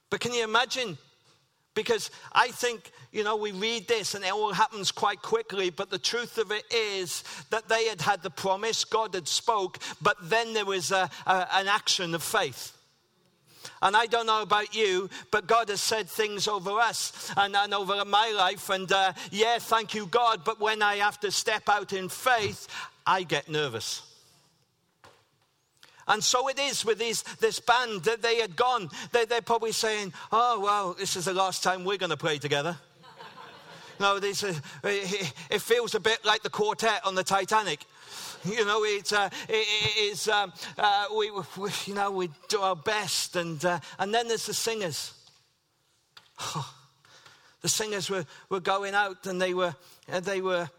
But 0.09 0.19
can 0.19 0.33
you 0.33 0.43
imagine 0.43 0.97
Because 1.75 2.09
I 2.31 2.47
think, 2.47 2.91
you 3.11 3.23
know, 3.23 3.35
we 3.35 3.51
read 3.51 3.87
this 3.87 4.15
and 4.15 4.23
it 4.23 4.33
all 4.33 4.53
happens 4.53 4.91
quite 4.91 5.21
quickly, 5.21 5.69
but 5.69 5.89
the 5.89 5.99
truth 5.99 6.37
of 6.37 6.51
it 6.51 6.63
is 6.73 7.23
that 7.51 7.67
they 7.67 7.85
had 7.85 8.01
had 8.01 8.23
the 8.23 8.29
promise, 8.29 8.85
God 8.85 9.13
had 9.13 9.27
spoke, 9.27 9.77
but 10.01 10.17
then 10.23 10.53
there 10.53 10.65
was 10.65 10.91
a, 10.91 11.09
a, 11.27 11.47
an 11.53 11.67
action 11.67 12.15
of 12.15 12.23
faith. 12.23 12.71
And 13.81 13.95
I 13.95 14.05
don't 14.05 14.25
know 14.25 14.41
about 14.41 14.73
you, 14.73 15.09
but 15.31 15.47
God 15.47 15.69
has 15.69 15.81
said 15.81 16.07
things 16.07 16.47
over 16.47 16.71
us 16.79 17.31
and, 17.35 17.55
and 17.55 17.73
over 17.73 18.03
my 18.05 18.33
life. 18.35 18.69
And 18.69 18.89
uh, 18.91 19.13
yeah, 19.31 19.57
thank 19.59 19.93
you, 19.93 20.05
God. 20.07 20.43
But 20.45 20.59
when 20.59 20.81
I 20.81 20.95
have 20.95 21.19
to 21.21 21.31
step 21.31 21.67
out 21.67 21.91
in 21.91 22.09
faith, 22.09 22.67
I 23.05 23.23
get 23.23 23.49
nervous. 23.49 24.14
And 26.07 26.23
so 26.23 26.47
it 26.47 26.59
is 26.59 26.85
with 26.85 26.99
these, 26.99 27.23
this 27.39 27.59
band 27.59 28.03
that 28.03 28.21
they 28.21 28.37
had 28.37 28.55
gone. 28.55 28.89
They, 29.11 29.25
they're 29.25 29.41
probably 29.41 29.71
saying, 29.71 30.13
oh, 30.31 30.59
well, 30.59 30.93
this 30.93 31.15
is 31.15 31.25
the 31.25 31.33
last 31.33 31.63
time 31.63 31.83
we're 31.83 31.97
going 31.97 32.11
to 32.11 32.17
play 32.17 32.37
together. 32.37 32.77
no, 33.99 34.19
this, 34.19 34.43
uh, 34.43 34.53
it 34.83 35.61
feels 35.61 35.95
a 35.95 35.99
bit 35.99 36.23
like 36.23 36.43
the 36.43 36.49
quartet 36.49 37.05
on 37.05 37.15
the 37.15 37.23
Titanic. 37.23 37.79
You 38.45 38.63
know, 38.65 38.83
it's, 38.83 39.11
uh, 39.11 39.29
it 39.49 40.11
is, 40.11 40.27
um, 40.27 40.53
uh, 40.77 41.05
we, 41.17 41.31
we, 41.57 41.69
you 41.87 41.95
know, 41.95 42.11
we 42.11 42.29
do 42.49 42.59
our 42.59 42.75
best. 42.75 43.35
And, 43.35 43.63
uh, 43.65 43.79
and 43.97 44.13
then 44.13 44.27
there's 44.27 44.45
the 44.45 44.53
singers. 44.53 45.13
the 47.61 47.69
singers 47.69 48.11
were, 48.11 48.25
were 48.49 48.59
going 48.59 48.93
out 48.93 49.25
and 49.25 49.41
they 49.41 49.55
were, 49.55 49.75
uh, 50.11 50.19
they 50.19 50.41
were 50.41 50.69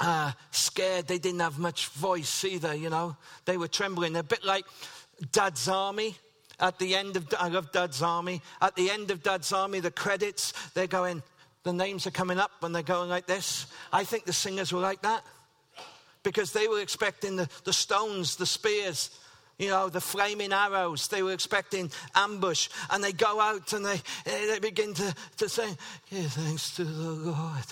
uh, 0.00 0.32
scared. 0.50 1.06
They 1.06 1.18
didn't 1.18 1.40
have 1.40 1.58
much 1.58 1.88
voice 1.88 2.44
either, 2.44 2.74
you 2.74 2.90
know. 2.90 3.16
They 3.44 3.56
were 3.56 3.68
trembling. 3.68 4.12
They're 4.12 4.20
a 4.20 4.24
bit 4.24 4.44
like 4.44 4.64
Dad's 5.32 5.68
Army. 5.68 6.16
At 6.58 6.78
the 6.78 6.94
end 6.94 7.16
of, 7.16 7.32
I 7.38 7.48
love 7.48 7.72
Dad's 7.72 8.02
Army. 8.02 8.42
At 8.60 8.76
the 8.76 8.90
end 8.90 9.10
of 9.10 9.22
Dad's 9.22 9.52
Army, 9.52 9.80
the 9.80 9.90
credits, 9.90 10.52
they're 10.74 10.86
going, 10.86 11.22
the 11.62 11.72
names 11.72 12.06
are 12.06 12.10
coming 12.10 12.38
up 12.38 12.50
when 12.60 12.72
they're 12.72 12.82
going 12.82 13.08
like 13.08 13.26
this. 13.26 13.66
I 13.92 14.04
think 14.04 14.24
the 14.24 14.32
singers 14.32 14.72
were 14.72 14.80
like 14.80 15.02
that 15.02 15.22
because 16.22 16.52
they 16.52 16.68
were 16.68 16.80
expecting 16.80 17.36
the, 17.36 17.48
the 17.64 17.72
stones, 17.72 18.36
the 18.36 18.46
spears, 18.46 19.10
you 19.58 19.68
know, 19.68 19.88
the 19.88 20.00
flaming 20.00 20.52
arrows. 20.52 21.08
They 21.08 21.22
were 21.22 21.32
expecting 21.32 21.90
ambush. 22.14 22.68
And 22.90 23.02
they 23.02 23.12
go 23.12 23.40
out 23.40 23.72
and 23.72 23.84
they, 23.84 24.00
they 24.24 24.58
begin 24.58 24.94
to, 24.94 25.14
to 25.38 25.48
say, 25.48 25.68
Give 26.10 26.32
thanks 26.32 26.76
to 26.76 26.84
the 26.84 27.10
Lord 27.10 27.64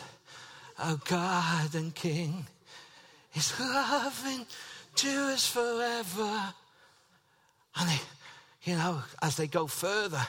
our 0.79 0.97
God 1.05 1.75
and 1.75 1.95
King. 1.95 2.47
His 3.31 3.59
love 3.61 4.25
endures 4.27 5.47
forever. 5.47 6.55
And 7.77 7.89
they, 7.89 8.01
you 8.65 8.77
know, 8.77 9.03
as 9.23 9.37
they 9.37 9.47
go 9.47 9.67
further, 9.67 10.27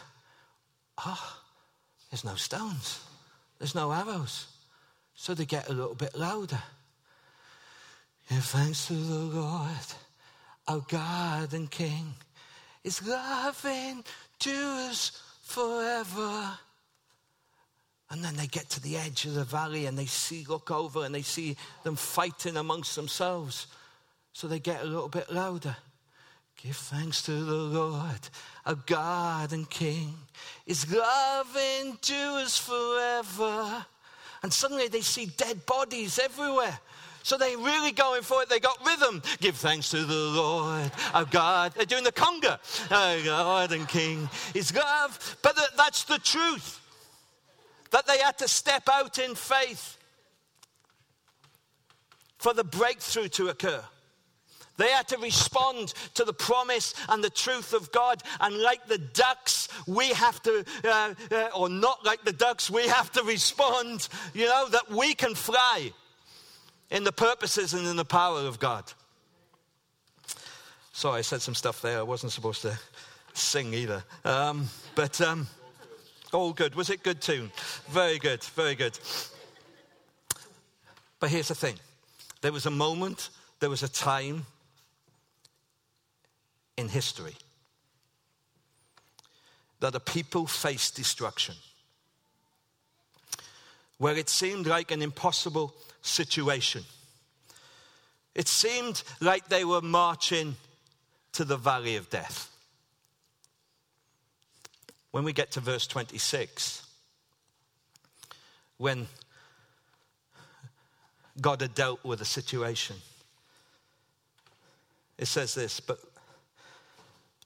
oh, 1.05 1.37
there's 2.09 2.23
no 2.23 2.35
stones, 2.35 3.03
there's 3.57 3.75
no 3.75 3.91
arrows. 3.91 4.47
So 5.15 5.33
they 5.33 5.45
get 5.45 5.69
a 5.69 5.73
little 5.73 5.95
bit 5.95 6.15
louder. 6.15 6.61
Give 8.29 8.43
thanks 8.43 8.87
to 8.87 8.93
the 8.93 9.39
Lord, 9.39 9.69
our 10.67 10.79
God 10.87 11.53
and 11.53 11.69
King. 11.69 12.13
His 12.83 13.05
love 13.05 13.65
endures 13.65 15.21
forever. 15.41 16.51
And 18.11 18.23
then 18.23 18.35
they 18.35 18.47
get 18.47 18.69
to 18.71 18.81
the 18.81 18.97
edge 18.97 19.25
of 19.25 19.35
the 19.35 19.43
valley 19.43 19.85
and 19.85 19.97
they 19.97 20.07
see, 20.07 20.45
look 20.47 20.71
over 20.71 21.05
and 21.05 21.13
they 21.13 21.21
see 21.21 21.55
them 21.83 21.95
fighting 21.95 22.57
amongst 22.57 22.95
themselves. 22.95 23.67
So 24.33 24.47
they 24.47 24.59
get 24.59 24.81
a 24.81 24.85
little 24.85 25.09
bit 25.09 25.31
louder. 25.31 25.75
Give 26.61 26.75
thanks 26.75 27.21
to 27.23 27.31
the 27.31 27.53
Lord, 27.53 28.19
our 28.65 28.75
God 28.75 29.53
and 29.53 29.69
King. 29.69 30.13
His 30.65 30.91
love 30.93 31.55
endures 31.81 32.57
forever. 32.57 33.85
And 34.43 34.51
suddenly 34.51 34.87
they 34.87 35.01
see 35.01 35.27
dead 35.27 35.65
bodies 35.65 36.19
everywhere. 36.19 36.77
So 37.23 37.37
they're 37.37 37.57
really 37.57 37.91
going 37.91 38.23
for 38.23 38.41
it. 38.41 38.49
They 38.49 38.59
got 38.59 38.85
rhythm. 38.85 39.21
Give 39.39 39.55
thanks 39.55 39.89
to 39.91 40.03
the 40.03 40.13
Lord, 40.13 40.91
our 41.13 41.25
God. 41.25 41.73
They're 41.75 41.85
doing 41.85 42.03
the 42.03 42.11
conga. 42.11 42.59
Our 42.91 43.23
God 43.23 43.71
and 43.71 43.87
King, 43.87 44.29
His 44.53 44.75
love. 44.75 45.37
But 45.41 45.57
that's 45.77 46.05
the 46.05 46.17
truth 46.17 46.78
that 47.91 48.07
they 48.07 48.19
had 48.19 48.37
to 48.39 48.47
step 48.47 48.87
out 48.91 49.17
in 49.17 49.35
faith 49.35 49.97
for 52.37 52.53
the 52.53 52.63
breakthrough 52.63 53.27
to 53.29 53.49
occur. 53.49 53.83
They 54.77 54.91
had 54.91 55.09
to 55.09 55.17
respond 55.17 55.93
to 56.13 56.23
the 56.23 56.31
promise 56.31 56.93
and 57.09 57.21
the 57.21 57.29
truth 57.29 57.73
of 57.73 57.91
God. 57.91 58.23
And 58.39 58.57
like 58.57 58.87
the 58.87 58.97
ducks, 58.97 59.67
we 59.85 60.07
have 60.09 60.41
to, 60.43 60.63
uh, 60.85 61.13
uh, 61.29 61.49
or 61.53 61.67
not 61.67 62.05
like 62.05 62.23
the 62.23 62.31
ducks, 62.31 62.69
we 62.69 62.87
have 62.87 63.11
to 63.11 63.23
respond, 63.23 64.07
you 64.33 64.45
know, 64.45 64.69
that 64.69 64.89
we 64.89 65.15
can 65.15 65.35
fly 65.35 65.91
in 66.89 67.03
the 67.03 67.11
purposes 67.11 67.73
and 67.73 67.85
in 67.85 67.97
the 67.97 68.05
power 68.05 68.39
of 68.39 68.57
God. 68.57 68.85
Sorry, 70.93 71.19
I 71.19 71.21
said 71.21 71.41
some 71.41 71.55
stuff 71.55 71.81
there. 71.81 71.99
I 71.99 72.03
wasn't 72.03 72.31
supposed 72.31 72.61
to 72.61 72.79
sing 73.33 73.73
either. 73.73 74.01
Um, 74.23 74.69
but 74.95 75.19
um, 75.19 75.47
all 76.33 76.53
good. 76.53 76.75
Was 76.75 76.89
it 76.89 77.03
good 77.03 77.21
tune? 77.21 77.51
Very 77.89 78.19
good, 78.19 78.43
very 78.43 78.75
good. 78.75 78.97
But 81.19 81.29
here's 81.29 81.49
the 81.49 81.55
thing 81.55 81.75
there 82.41 82.51
was 82.51 82.65
a 82.65 82.71
moment, 82.71 83.29
there 83.59 83.69
was 83.69 83.83
a 83.83 83.89
time 83.89 84.45
in 86.77 86.89
history 86.89 87.35
that 89.79 89.95
a 89.95 89.99
people 89.99 90.45
faced 90.45 90.95
destruction, 90.95 91.55
where 93.97 94.17
it 94.17 94.29
seemed 94.29 94.67
like 94.67 94.91
an 94.91 95.01
impossible 95.01 95.73
situation. 96.01 96.83
It 98.35 98.47
seemed 98.47 99.03
like 99.19 99.49
they 99.49 99.65
were 99.65 99.81
marching 99.81 100.55
to 101.33 101.43
the 101.43 101.57
valley 101.57 101.95
of 101.95 102.09
death 102.09 102.49
when 105.11 105.23
we 105.23 105.33
get 105.33 105.51
to 105.51 105.59
verse 105.59 105.87
26, 105.87 106.85
when 108.77 109.07
God 111.41 111.61
had 111.61 111.73
dealt 111.73 112.03
with 112.03 112.21
a 112.21 112.25
situation, 112.25 112.95
it 115.17 115.25
says 115.25 115.53
this, 115.53 115.79
but 115.79 115.99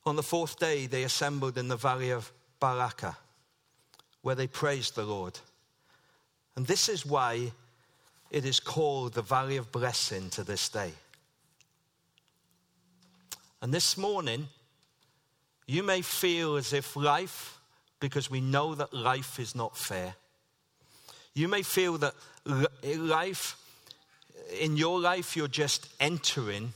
on 0.06 0.16
the 0.16 0.24
fourth 0.24 0.60
day 0.60 0.86
they 0.86 1.04
assembled 1.04 1.58
in 1.58 1.68
the 1.68 1.78
valley 1.78 2.12
of 2.12 2.32
Berachah, 2.62 3.16
where 4.22 4.36
they 4.36 4.48
praised 4.48 4.96
the 4.96 5.06
Lord. 5.06 5.40
And 6.56 6.68
this 6.68 6.88
is 6.90 7.06
why 7.06 7.52
it 8.30 8.46
is 8.46 8.60
called 8.60 9.14
the 9.14 9.22
valley 9.22 9.58
of 9.58 9.72
blessing 9.72 10.30
to 10.32 10.44
this 10.44 10.70
day. 10.70 10.92
And 13.62 13.74
this 13.74 13.98
morning, 13.98 14.50
you 15.68 15.84
may 15.84 16.02
feel 16.02 16.56
as 16.56 16.74
if 16.74 16.96
life, 16.96 17.60
because 18.00 18.30
we 18.30 18.42
know 18.42 18.76
that 18.76 18.94
life 18.94 19.40
is 19.40 19.56
not 19.56 19.78
fair, 19.78 20.16
you 21.34 21.48
may 21.48 21.64
feel 21.64 21.98
that 21.98 22.14
life, 22.46 23.58
in 24.60 24.78
your 24.78 25.00
life, 25.00 25.36
you're 25.36 25.48
just 25.48 25.88
entering 26.00 26.74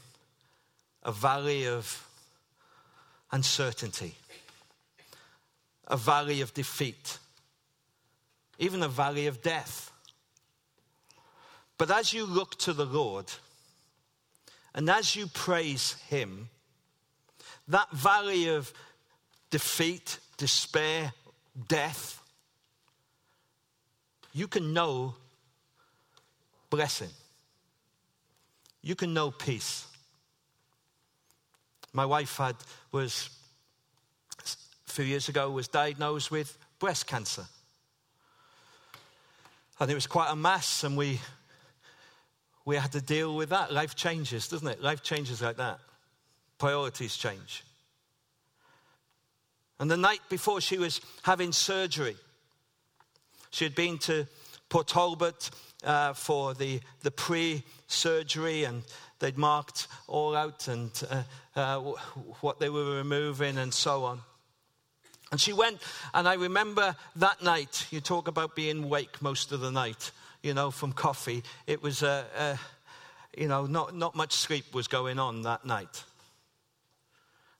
a 1.03 1.11
valley 1.11 1.67
of 1.67 2.07
uncertainty, 3.31 4.15
a 5.87 5.97
valley 5.97 6.41
of 6.41 6.53
defeat, 6.53 7.19
even 8.57 8.81
a 8.81 8.87
valley 8.87 9.27
of 9.27 9.41
death. 9.41 9.91
But 11.77 11.91
as 11.91 12.13
you 12.13 12.25
look 12.25 12.57
to 12.59 12.73
the 12.73 12.85
Lord, 12.85 13.31
and 14.73 14.89
as 14.89 15.15
you 15.15 15.27
praise 15.27 15.93
Him, 16.09 16.49
that 17.67 17.89
valley 17.91 18.49
of 18.49 18.71
defeat, 19.49 20.19
despair, 20.37 21.13
death, 21.67 22.21
you 24.33 24.47
can 24.47 24.73
know 24.73 25.15
blessing. 26.69 27.09
You 28.81 28.95
can 28.95 29.13
know 29.13 29.31
peace. 29.31 29.87
My 31.93 32.05
wife 32.05 32.37
had 32.37 32.55
was 32.91 33.29
a 34.87 34.91
few 34.91 35.05
years 35.05 35.29
ago 35.29 35.49
was 35.49 35.67
diagnosed 35.67 36.29
with 36.29 36.57
breast 36.79 37.07
cancer. 37.07 37.45
And 39.79 39.91
it 39.91 39.95
was 39.95 40.07
quite 40.07 40.29
a 40.29 40.35
mass, 40.35 40.83
and 40.83 40.97
we 40.97 41.19
we 42.65 42.75
had 42.75 42.91
to 42.91 43.01
deal 43.01 43.35
with 43.35 43.49
that. 43.49 43.71
Life 43.71 43.95
changes, 43.95 44.47
doesn't 44.47 44.67
it? 44.67 44.81
Life 44.81 45.01
changes 45.01 45.41
like 45.41 45.57
that. 45.57 45.79
Priorities 46.57 47.15
change. 47.15 47.63
And 49.79 49.91
the 49.91 49.97
night 49.97 50.21
before 50.29 50.59
she 50.59 50.77
was 50.77 51.01
having 51.21 51.51
surgery, 51.51 52.15
she 53.51 53.63
had 53.63 53.75
been 53.75 53.97
to 53.99 54.25
Port 54.69 54.87
Talbot 54.87 55.51
uh, 55.83 56.13
for 56.13 56.53
the, 56.53 56.79
the 57.01 57.11
pre 57.11 57.63
surgery, 57.87 58.63
and 58.63 58.83
they'd 59.19 59.37
marked 59.37 59.87
all 60.07 60.35
out 60.35 60.67
and 60.67 60.91
uh, 61.09 61.23
uh, 61.55 61.79
what 62.41 62.59
they 62.59 62.69
were 62.69 62.97
removing 62.97 63.57
and 63.57 63.73
so 63.73 64.03
on. 64.03 64.21
And 65.31 65.41
she 65.41 65.53
went, 65.53 65.79
and 66.13 66.27
I 66.27 66.35
remember 66.35 66.95
that 67.17 67.43
night, 67.43 67.85
you 67.91 67.99
talk 67.99 68.27
about 68.27 68.55
being 68.55 68.85
awake 68.85 69.21
most 69.21 69.51
of 69.51 69.59
the 69.59 69.71
night, 69.71 70.11
you 70.41 70.53
know, 70.53 70.71
from 70.71 70.93
coffee. 70.93 71.43
It 71.67 71.83
was, 71.83 72.01
uh, 72.01 72.23
uh, 72.37 72.57
you 73.37 73.47
know, 73.47 73.65
not, 73.65 73.93
not 73.93 74.15
much 74.15 74.33
sleep 74.33 74.73
was 74.73 74.87
going 74.87 75.19
on 75.19 75.41
that 75.41 75.65
night. 75.65 76.03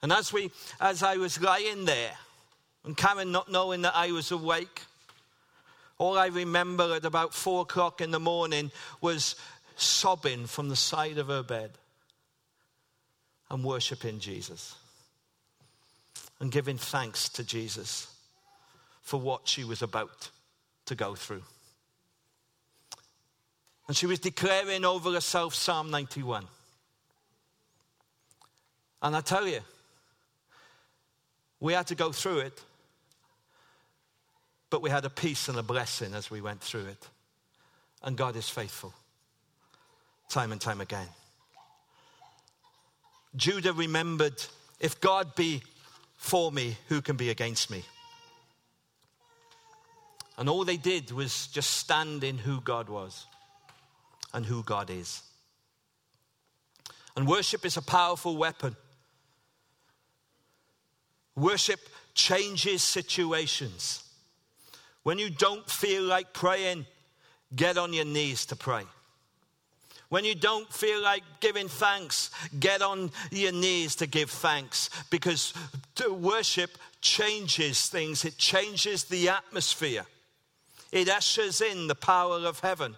And 0.02 0.12
as, 0.14 0.32
we, 0.32 0.52
as 0.80 1.04
I 1.04 1.18
was 1.18 1.42
lying 1.42 1.86
there, 1.86 2.12
and 2.84 2.96
Karen 2.96 3.32
not 3.32 3.52
knowing 3.52 3.82
that 3.82 3.96
I 3.96 4.12
was 4.12 4.32
awake, 4.32 4.82
all 5.98 6.18
I 6.18 6.28
remember 6.28 6.96
at 6.96 7.06
about 7.06 7.34
four 7.34 7.64
o'clock 7.64 8.02
in 8.02 8.12
the 8.12 8.20
morning 8.20 8.72
was 9.02 9.36
sobbing 9.76 10.46
from 10.46 10.70
the 10.70 10.76
side 10.76 11.18
of 11.18 11.28
her 11.28 11.44
bed 11.44 11.72
and 13.50 13.64
worshiping 13.64 14.20
Jesus 14.20 14.76
and 16.40 16.52
giving 16.52 16.78
thanks 16.78 17.30
to 17.30 17.44
Jesus 17.44 18.14
for 19.02 19.20
what 19.20 19.48
she 19.48 19.64
was 19.64 19.82
about 19.82 20.30
to 20.86 20.96
go 20.96 21.16
through. 21.16 21.44
And 23.88 23.96
she 23.96 24.06
was 24.06 24.20
declaring 24.20 24.86
over 24.86 25.12
herself 25.12 25.56
Psalm 25.56 25.90
91. 25.90 26.46
And 29.02 29.16
I 29.16 29.22
tell 29.22 29.48
you, 29.48 29.62
we 31.60 31.74
had 31.74 31.88
to 31.88 31.96
go 31.96 32.12
through 32.12 32.40
it, 32.40 32.62
but 34.70 34.82
we 34.82 34.90
had 34.90 35.06
a 35.06 35.10
peace 35.10 35.48
and 35.50 35.58
a 35.58 35.64
blessing 35.64 36.14
as 36.14 36.30
we 36.30 36.42
went 36.42 36.62
through 36.62 36.86
it. 36.86 37.08
And 38.04 38.18
God 38.18 38.36
is 38.36 38.50
faithful, 38.50 38.94
time 40.30 40.52
and 40.52 40.62
time 40.62 40.82
again. 40.82 41.08
Judah 43.36 43.74
remembered 43.74 44.44
if 44.80 45.00
God 45.00 45.36
be 45.36 45.62
for 46.18 46.52
me, 46.52 46.78
who 46.90 47.02
can 47.02 47.16
be 47.16 47.30
against 47.30 47.70
me? 47.70 47.84
And 50.38 50.50
all 50.50 50.66
they 50.66 50.78
did 50.78 51.12
was 51.12 51.48
just 51.48 51.72
stand 51.72 52.24
in 52.24 52.38
who 52.38 52.62
God 52.62 52.90
was 52.90 53.26
and 54.34 54.46
who 54.46 54.64
God 54.64 54.90
is. 54.90 55.24
And 57.16 57.28
worship 57.28 57.66
is 57.66 57.78
a 57.78 57.82
powerful 57.82 58.38
weapon. 58.38 58.76
Worship 61.38 61.80
changes 62.16 62.82
situations. 62.82 64.04
When 65.04 65.20
you 65.20 65.30
don't 65.30 65.70
feel 65.70 66.04
like 66.04 66.34
praying, 66.34 66.88
get 67.56 67.78
on 67.78 67.94
your 67.94 68.06
knees 68.06 68.48
to 68.48 68.56
pray. 68.56 68.84
When 70.10 70.26
you 70.26 70.34
don't 70.34 70.72
feel 70.74 71.02
like 71.02 71.24
giving 71.40 71.68
thanks, 71.68 72.32
get 72.60 72.82
on 72.82 73.12
your 73.30 73.52
knees 73.52 73.96
to 73.98 74.08
give 74.08 74.32
thanks 74.32 74.90
because 75.12 75.54
worship 76.10 76.72
changes 77.02 77.88
things, 77.88 78.26
it 78.26 78.38
changes 78.38 79.04
the 79.04 79.30
atmosphere, 79.30 80.06
it 80.92 81.08
ushers 81.08 81.62
in 81.62 81.88
the 81.88 81.96
power 81.96 82.38
of 82.38 82.62
heaven. 82.62 82.96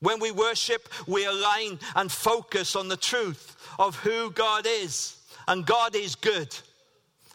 When 0.00 0.18
we 0.18 0.32
worship, 0.32 0.88
we 1.06 1.24
align 1.24 1.78
and 1.94 2.10
focus 2.10 2.74
on 2.74 2.88
the 2.88 2.96
truth 2.96 3.56
of 3.78 3.94
who 3.96 4.32
God 4.32 4.66
is. 4.66 5.16
And 5.46 5.64
God 5.64 5.94
is 5.94 6.14
good 6.16 6.56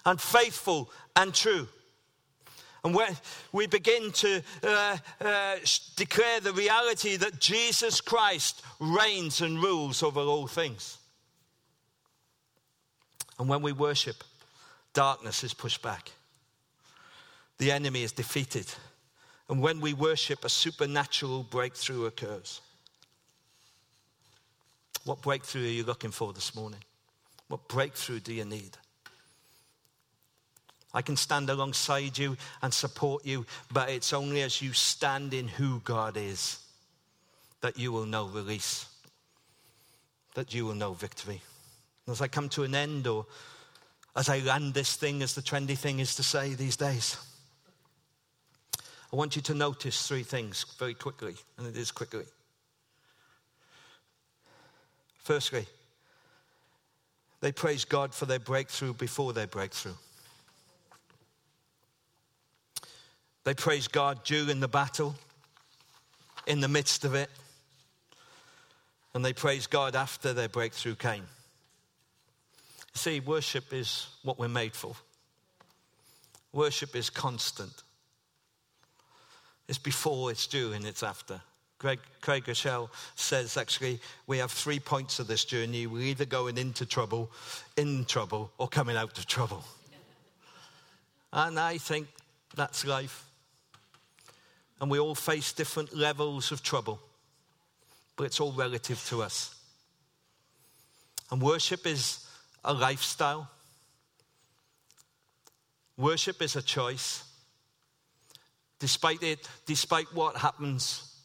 and 0.08 0.20
faithful 0.22 0.90
and 1.18 1.34
true. 1.34 1.68
And 2.84 2.96
when 2.96 3.16
we 3.52 3.68
begin 3.68 4.12
to 4.14 4.42
uh, 4.64 4.98
uh, 5.20 5.56
declare 5.98 6.40
the 6.40 6.54
reality 6.54 7.18
that 7.18 7.42
Jesus 7.42 8.00
Christ 8.00 8.64
reigns 8.80 9.42
and 9.42 9.62
rules 9.62 10.02
over 10.02 10.22
all 10.22 10.48
things. 10.48 10.98
And 13.38 13.50
when 13.50 13.62
we 13.62 13.74
worship, 13.74 14.24
darkness 14.94 15.44
is 15.44 15.54
pushed 15.54 15.82
back, 15.82 16.12
the 17.58 17.72
enemy 17.72 18.04
is 18.04 18.14
defeated. 18.14 18.68
And 19.50 19.62
when 19.62 19.82
we 19.82 19.94
worship, 19.94 20.46
a 20.46 20.50
supernatural 20.50 21.44
breakthrough 21.44 22.06
occurs. 22.06 22.62
What 25.04 25.22
breakthrough 25.22 25.64
are 25.64 25.72
you 25.72 25.84
looking 25.84 26.12
for 26.12 26.32
this 26.32 26.56
morning? 26.56 26.84
What 27.50 27.68
breakthrough 27.68 28.22
do 28.22 28.34
you 28.34 28.46
need? 28.46 28.78
I 30.98 31.04
can 31.04 31.16
stand 31.16 31.52
alongside 31.52 32.18
you 32.18 32.38
and 32.64 32.74
support 32.74 33.24
you, 33.24 33.46
but 33.72 33.88
it's 33.92 34.14
only 34.14 34.42
as 34.42 34.64
you 34.64 34.74
stand 34.74 35.32
in 35.32 35.48
who 35.48 35.80
God 35.82 36.18
is 36.18 36.58
that 37.62 37.78
you 37.78 37.92
will 37.92 38.08
know 38.08 38.26
release, 38.26 38.88
that 40.34 40.56
you 40.56 40.66
will 40.66 40.74
know 40.74 40.94
victory. 40.94 41.44
As 42.08 42.20
I 42.20 42.28
come 42.28 42.50
to 42.50 42.64
an 42.64 42.74
end, 42.74 43.06
or 43.06 43.28
as 44.16 44.28
I 44.28 44.40
land 44.40 44.74
this 44.74 44.96
thing, 44.96 45.22
as 45.22 45.36
the 45.36 45.44
trendy 45.44 45.78
thing 45.78 46.00
is 46.00 46.16
to 46.16 46.24
say 46.24 46.56
these 46.56 46.78
days, 46.78 47.16
I 49.14 49.16
want 49.16 49.36
you 49.36 49.44
to 49.44 49.54
notice 49.54 50.08
three 50.08 50.24
things 50.24 50.66
very 50.80 50.96
quickly, 50.96 51.36
and 51.60 51.68
it 51.68 51.78
is 51.78 51.92
quickly. 51.92 52.26
Firstly, 55.20 55.68
they 57.42 57.52
praise 57.52 57.86
God 57.86 58.16
for 58.16 58.26
their 58.26 58.40
breakthrough 58.40 58.96
before 58.96 59.34
their 59.34 59.46
breakthrough. 59.46 59.94
They 63.48 63.54
praised 63.54 63.94
God 63.94 64.26
during 64.26 64.60
the 64.60 64.68
battle, 64.68 65.16
in 66.48 66.60
the 66.60 66.68
midst 66.68 67.06
of 67.06 67.16
it, 67.16 67.30
and 69.14 69.24
they 69.24 69.32
praised 69.32 69.70
God 69.70 69.96
after 69.96 70.34
their 70.34 70.50
breakthrough 70.50 70.96
came. 70.96 71.24
See, 72.94 73.22
worship 73.22 73.72
is 73.72 74.08
what 74.24 74.38
we're 74.38 74.50
made 74.50 74.74
for. 74.74 74.98
Worship 76.52 76.94
is 76.94 77.10
constant. 77.10 77.72
It's 79.70 79.78
before, 79.78 80.30
it's 80.30 80.48
during, 80.48 80.86
it's 80.86 81.02
after. 81.02 81.40
Craig, 81.80 82.00
Craig 82.20 82.44
Groeschel 82.44 82.90
says 83.16 83.56
actually 83.56 84.02
we 84.28 84.40
have 84.40 84.52
three 84.52 84.82
points 84.82 85.20
of 85.20 85.28
this 85.28 85.46
journey. 85.46 85.88
We're 85.88 86.02
either 86.02 86.26
going 86.26 86.58
into 86.58 86.86
trouble, 86.86 87.32
in 87.78 88.04
trouble, 88.04 88.52
or 88.58 88.68
coming 88.68 88.98
out 88.98 89.18
of 89.18 89.26
trouble. 89.26 89.64
And 91.32 91.58
I 91.58 91.78
think 91.78 92.08
that's 92.54 92.86
life 92.86 93.24
and 94.80 94.92
we 94.92 95.00
all 95.00 95.16
face 95.16 95.54
different 95.54 95.96
levels 95.96 96.52
of 96.52 96.62
trouble, 96.62 97.00
but 98.16 98.26
it's 98.26 98.40
all 98.40 98.52
relative 98.52 99.04
to 99.08 99.24
us. 99.24 99.56
And 101.32 101.42
worship 101.42 101.86
is 101.86 102.26
a 102.64 102.74
lifestyle, 102.74 103.50
worship 105.98 106.42
is 106.42 106.56
a 106.56 106.62
choice. 106.62 107.24
Despite 108.80 109.24
it, 109.24 109.50
despite 109.66 110.06
what 110.14 110.38
happens, 110.38 111.16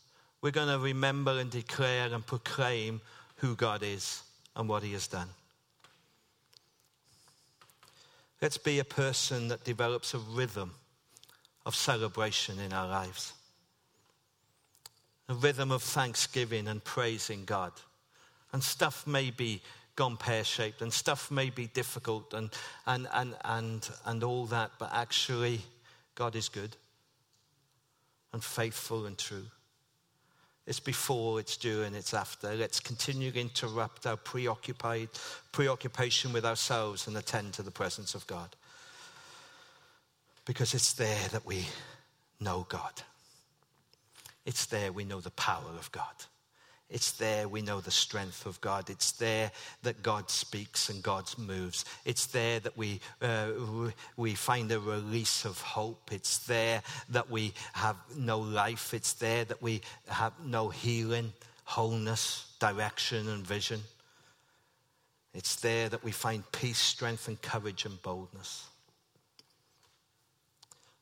we're 0.40 0.52
going 0.52 0.68
to 0.68 0.78
remember 0.78 1.38
and 1.38 1.50
declare 1.50 2.12
and 2.12 2.26
proclaim 2.26 3.02
who 3.36 3.54
God 3.54 3.82
is 3.82 4.22
and 4.56 4.70
what 4.70 4.82
He 4.82 4.92
has 4.94 5.06
done. 5.06 5.28
Let's 8.40 8.56
be 8.56 8.78
a 8.78 8.84
person 8.84 9.48
that 9.48 9.64
develops 9.64 10.14
a 10.14 10.18
rhythm 10.18 10.72
of 11.66 11.76
celebration 11.76 12.58
in 12.58 12.72
our 12.72 12.88
lives 12.88 13.34
a 15.28 15.34
rhythm 15.34 15.70
of 15.70 15.82
thanksgiving 15.82 16.68
and 16.68 16.82
praising 16.84 17.44
God. 17.44 17.72
And 18.52 18.62
stuff 18.62 19.06
may 19.06 19.30
be 19.30 19.62
gone 19.96 20.16
pear 20.16 20.44
shaped 20.44 20.82
and 20.82 20.92
stuff 20.92 21.30
may 21.30 21.50
be 21.50 21.66
difficult 21.66 22.32
and, 22.34 22.50
and, 22.86 23.06
and, 23.12 23.34
and, 23.44 23.90
and 24.06 24.24
all 24.24 24.46
that, 24.46 24.70
but 24.78 24.90
actually, 24.92 25.60
God 26.14 26.34
is 26.34 26.48
good 26.48 26.76
and 28.32 28.42
faithful 28.42 29.06
and 29.06 29.18
true. 29.18 29.44
It's 30.66 30.80
before, 30.80 31.40
it's 31.40 31.56
during, 31.56 31.94
it's 31.94 32.14
after. 32.14 32.54
Let's 32.54 32.78
continue 32.78 33.32
to 33.32 33.40
interrupt 33.40 34.06
our 34.06 34.16
preoccupied 34.16 35.08
preoccupation 35.50 36.32
with 36.32 36.46
ourselves 36.46 37.06
and 37.06 37.16
attend 37.16 37.54
to 37.54 37.62
the 37.62 37.70
presence 37.70 38.14
of 38.14 38.26
God. 38.26 38.54
Because 40.44 40.72
it's 40.72 40.92
there 40.94 41.28
that 41.32 41.44
we 41.44 41.66
know 42.40 42.64
God. 42.68 43.02
It's 44.44 44.66
there 44.66 44.92
we 44.92 45.04
know 45.04 45.20
the 45.20 45.30
power 45.30 45.70
of 45.78 45.90
God. 45.92 46.14
It's 46.92 47.12
there 47.12 47.48
we 47.48 47.62
know 47.62 47.80
the 47.80 47.90
strength 47.90 48.44
of 48.44 48.60
God. 48.60 48.90
It's 48.90 49.12
there 49.12 49.50
that 49.82 50.02
God 50.02 50.28
speaks 50.28 50.90
and 50.90 51.02
God 51.02 51.26
moves. 51.38 51.86
It's 52.04 52.26
there 52.26 52.60
that 52.60 52.76
we, 52.76 53.00
uh, 53.22 53.48
we 54.18 54.34
find 54.34 54.70
a 54.70 54.78
release 54.78 55.46
of 55.46 55.58
hope. 55.58 56.12
It's 56.12 56.38
there 56.38 56.82
that 57.08 57.30
we 57.30 57.54
have 57.72 57.96
no 58.14 58.38
life. 58.38 58.92
It's 58.92 59.14
there 59.14 59.46
that 59.46 59.62
we 59.62 59.80
have 60.08 60.34
no 60.44 60.68
healing, 60.68 61.32
wholeness, 61.64 62.52
direction, 62.58 63.26
and 63.28 63.46
vision. 63.46 63.80
It's 65.32 65.56
there 65.56 65.88
that 65.88 66.04
we 66.04 66.12
find 66.12 66.44
peace, 66.52 66.78
strength, 66.78 67.26
and 67.26 67.40
courage 67.40 67.86
and 67.86 68.02
boldness. 68.02 68.66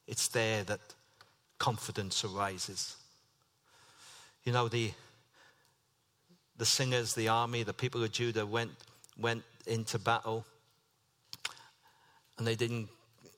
It's 0.06 0.28
there 0.28 0.62
that 0.64 0.80
confidence 1.58 2.24
arises. 2.24 2.94
You 4.44 4.52
know, 4.52 4.68
the, 4.68 4.90
the 6.56 6.66
singers, 6.66 7.14
the 7.14 7.28
army, 7.28 7.62
the 7.62 7.72
people 7.72 8.02
of 8.02 8.12
Judah 8.12 8.46
went, 8.46 8.70
went 9.18 9.42
into 9.66 9.98
battle 9.98 10.44
and 12.38 12.46
they 12.46 12.54
didn't, 12.54 12.88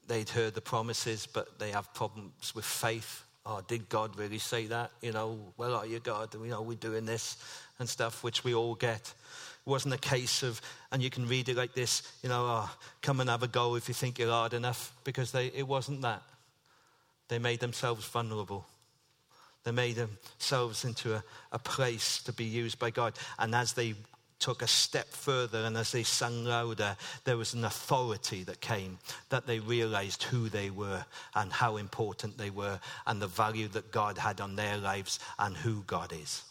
they'd 0.07 0.29
heard 0.29 0.55
the 0.55 0.61
promises, 0.61 1.27
but 1.27 1.59
they 1.59 1.73
have 1.73 1.93
problems 1.93 2.55
with 2.55 2.65
faith. 2.65 3.25
Oh, 3.45 3.61
did 3.67 3.89
God 3.89 4.17
really 4.17 4.39
say 4.39 4.67
that? 4.67 4.93
You 5.01 5.11
know, 5.11 5.39
well, 5.57 5.75
are 5.75 5.87
you, 5.87 5.99
God? 5.99 6.33
You 6.35 6.47
know, 6.47 6.63
we're 6.63 6.77
doing 6.77 7.05
this 7.05 7.37
and 7.81 7.89
stuff, 7.89 8.23
which 8.23 8.45
we 8.45 8.55
all 8.55 8.77
get. 8.77 9.01
It 9.01 9.69
wasn't 9.69 9.95
a 9.95 9.99
case 9.99 10.45
of, 10.45 10.61
and 10.93 11.03
you 11.03 11.11
can 11.11 11.27
read 11.27 11.49
it 11.49 11.57
like 11.57 11.75
this, 11.75 12.03
you 12.23 12.29
know, 12.29 12.47
oh, 12.47 12.71
come 13.01 13.21
and 13.21 13.29
have 13.29 13.43
a 13.43 13.49
go 13.49 13.75
if 13.75 13.89
you 13.89 13.95
think 13.95 14.21
you're 14.21 14.31
hard 14.31 14.55
enough, 14.55 14.93
because 15.03 15.33
they, 15.33 15.47
it 15.49 15.67
wasn't 15.67 16.03
that. 16.03 16.23
They 17.27 17.41
made 17.41 17.59
themselves 17.59 18.07
vulnerable. 18.07 18.67
They 19.65 19.71
made 19.71 19.97
themselves 19.97 20.85
into 20.85 21.15
a, 21.15 21.25
a 21.53 21.59
place 21.59 22.23
to 22.25 22.33
be 22.33 22.45
used 22.45 22.79
by 22.79 22.91
God. 22.91 23.15
And 23.39 23.55
as 23.55 23.73
they 23.73 23.95
took 24.43 24.61
a 24.61 24.67
step 24.67 25.07
further 25.07 25.61
and 25.65 25.77
as 25.77 25.93
they 25.93 26.03
sang 26.03 26.45
louder, 26.45 26.97
there 27.25 27.37
was 27.37 27.55
an 27.55 27.65
authority 27.65 28.43
that 28.43 28.61
came 28.61 28.99
that 29.29 29.47
they 29.47 29.61
realized 29.61 30.25
who 30.25 30.49
they 30.49 30.69
were 30.69 31.05
and 31.37 31.53
how 31.53 31.77
important 31.77 32.37
they 32.37 32.51
were 32.51 32.81
and 33.07 33.23
the 33.23 33.29
value 33.29 33.69
that 33.69 33.93
God 33.93 34.19
had 34.19 34.41
on 34.41 34.57
their 34.57 34.77
lives 34.77 35.21
and 35.39 35.57
who 35.57 35.85
God 35.87 36.13
is. 36.13 36.43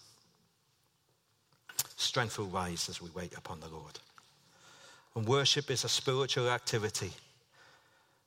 Strength 1.98 2.40
will 2.40 2.46
rise 2.46 2.88
as 2.88 3.02
we 3.02 3.10
wait 3.10 3.38
upon 3.38 3.60
the 3.60 3.68
Lord. 3.68 4.00
And 5.14 5.28
worship 5.28 5.70
is 5.70 5.84
a 5.84 5.90
spiritual 5.90 6.50
activity. 6.50 7.12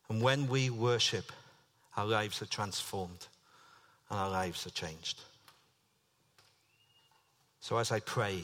And 0.09 0.21
when 0.21 0.47
we 0.47 0.69
worship, 0.69 1.31
our 1.97 2.05
lives 2.05 2.39
are 2.43 2.45
transformed 2.45 3.27
and 4.09 4.19
our 4.19 4.29
lives 4.29 4.65
are 4.67 4.71
changed. 4.71 5.21
So 7.59 7.77
as 7.77 7.91
I 7.91 7.99
pray, 7.99 8.43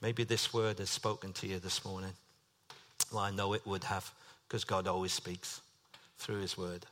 maybe 0.00 0.24
this 0.24 0.52
word 0.52 0.78
has 0.78 0.90
spoken 0.90 1.32
to 1.34 1.46
you 1.46 1.58
this 1.58 1.84
morning. 1.84 2.12
Well, 3.12 3.22
I 3.22 3.30
know 3.30 3.52
it 3.52 3.66
would 3.66 3.84
have, 3.84 4.10
because 4.46 4.64
God 4.64 4.86
always 4.86 5.12
speaks 5.12 5.60
through 6.18 6.40
his 6.40 6.58
word. 6.58 6.84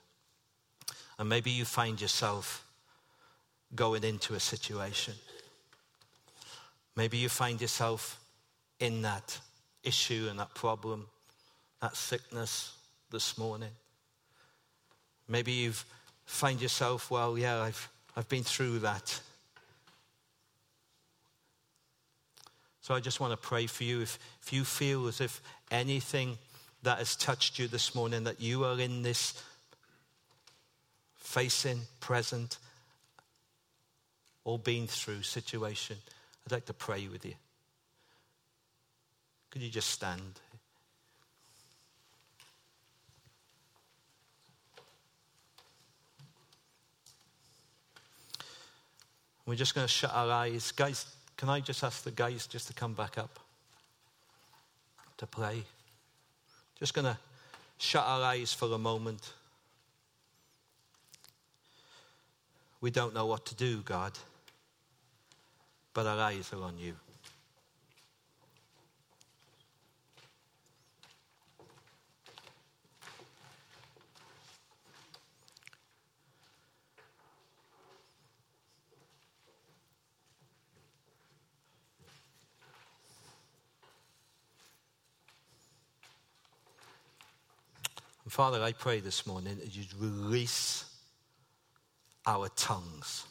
And 1.18 1.28
maybe 1.28 1.51
you 1.51 1.64
find 1.64 2.01
yourself 2.01 2.64
going 3.74 4.05
into 4.05 4.34
a 4.34 4.41
situation. 4.41 5.14
Maybe 6.95 7.18
you 7.18 7.28
find 7.28 7.61
yourself 7.61 8.20
in 8.78 9.03
that 9.03 9.39
issue 9.82 10.28
and 10.30 10.39
that 10.39 10.55
problem, 10.55 11.07
that 11.82 11.97
sickness 11.97 12.76
this 13.11 13.37
morning. 13.37 13.70
Maybe 15.28 15.53
you 15.53 15.72
find 16.27 16.61
yourself, 16.61 17.11
well, 17.11 17.39
yeah, 17.39 17.61
I've, 17.61 17.89
I've 18.16 18.29
been 18.29 18.43
through 18.43 18.81
that. 18.81 19.20
So 22.83 22.95
I 22.95 23.01
just 23.01 23.18
want 23.18 23.33
to 23.33 23.37
pray 23.37 23.66
for 23.66 23.85
you. 23.85 24.03
If, 24.03 24.18
if 24.43 24.53
you 24.53 24.64
feel 24.64 25.09
as 25.09 25.20
if 25.20 25.41
anything 25.70 26.39
that 26.83 26.99
has 26.99 27.16
touched 27.16 27.59
you 27.59 27.66
this 27.66 27.95
morning, 27.95 28.24
that 28.24 28.41
you 28.41 28.64
are 28.64 28.79
in 28.79 29.03
this 29.03 29.43
facing, 31.16 31.81
present, 31.99 32.59
or 34.45 34.59
been 34.59 34.87
through 34.87 35.22
situation, 35.22 35.97
I'd 36.47 36.53
like 36.53 36.66
to 36.66 36.74
pray 36.74 37.09
with 37.09 37.24
you. 37.24 37.35
Could 39.51 39.62
you 39.62 39.70
just 39.70 39.91
stand? 39.91 40.41
We're 49.47 49.55
just 49.55 49.75
going 49.75 49.87
to 49.87 49.93
shut 49.93 50.13
our 50.13 50.31
eyes. 50.31 50.73
Guys, 50.73 51.07
can 51.37 51.49
I 51.49 51.61
just 51.61 51.85
ask 51.85 52.03
the 52.03 52.11
guys 52.11 52.47
just 52.47 52.67
to 52.67 52.75
come 52.75 52.95
back 52.95 53.17
up 53.17 53.39
to 55.19 55.27
play? 55.27 55.63
Just 56.79 56.95
going 56.95 57.05
to 57.05 57.17
shut 57.79 58.05
our 58.05 58.23
eyes 58.23 58.53
for 58.53 58.73
a 58.75 58.79
moment. 58.79 59.33
We 62.81 62.91
don't 62.91 63.15
know 63.15 63.27
what 63.27 63.47
to 63.47 63.55
do, 63.55 63.79
God, 63.83 64.13
but 65.95 66.07
our 66.07 66.19
eyes 66.19 66.53
are 66.53 66.63
on 66.63 66.77
you. 66.79 66.95
And 88.27 88.33
Father, 88.33 88.61
I 88.61 88.72
pray 88.72 88.99
this 88.99 89.24
morning 89.24 89.57
that 89.61 89.77
you'd 89.77 89.95
release 89.95 90.85
our 92.27 92.49
tongues. 92.57 93.24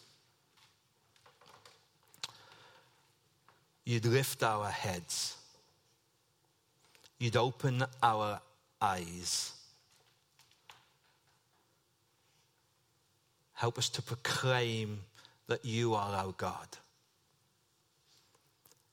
You'd 3.84 4.06
lift 4.06 4.42
our 4.42 4.70
heads. 4.70 5.36
You'd 7.20 7.36
open 7.36 7.84
our 8.02 8.40
eyes. 8.82 9.52
Help 13.52 13.78
us 13.78 13.90
to 13.90 14.02
proclaim 14.02 15.02
that 15.48 15.66
you 15.66 15.94
are 15.94 16.16
our 16.16 16.32
God. 16.38 16.70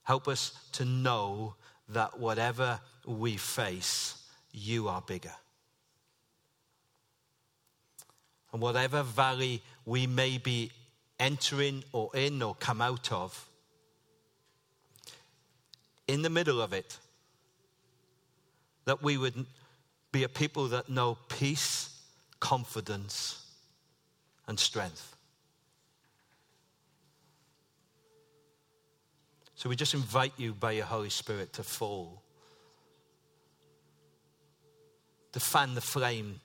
Help 0.03 0.27
us 0.27 0.51
to 0.73 0.85
know 0.85 1.55
that 1.91 2.19
whatever 2.19 2.81
we 3.07 3.37
face, 3.37 4.21
you 4.51 4.89
are 4.89 5.01
bigger. 5.01 5.35
And 8.53 8.61
whatever 8.61 9.03
valley 9.03 9.63
we 9.87 10.07
may 10.07 10.39
be 10.39 10.71
entering 11.19 11.85
or 11.93 12.11
in 12.15 12.43
or 12.43 12.55
come 12.55 12.81
out 12.81 13.11
of, 13.13 13.49
in 16.07 16.23
the 16.23 16.31
middle 16.31 16.61
of 16.61 16.73
it, 16.73 16.99
that 18.85 19.03
we 19.03 19.17
would 19.17 19.47
be 20.11 20.25
a 20.25 20.29
people 20.29 20.69
that 20.69 20.91
know 20.91 21.17
peace, 21.29 22.03
confidence, 22.41 23.47
and 24.47 24.59
strength. 24.59 25.17
So 29.55 29.69
we 29.69 29.77
just 29.77 29.95
invite 29.95 30.33
you 30.37 30.53
by 30.53 30.73
your 30.73 30.87
Holy 30.87 31.09
Spirit 31.09 31.53
to 31.55 31.63
fall, 31.63 32.21
to 35.31 35.41
fan 35.41 35.75
the 35.75 35.81
flame 35.81 36.41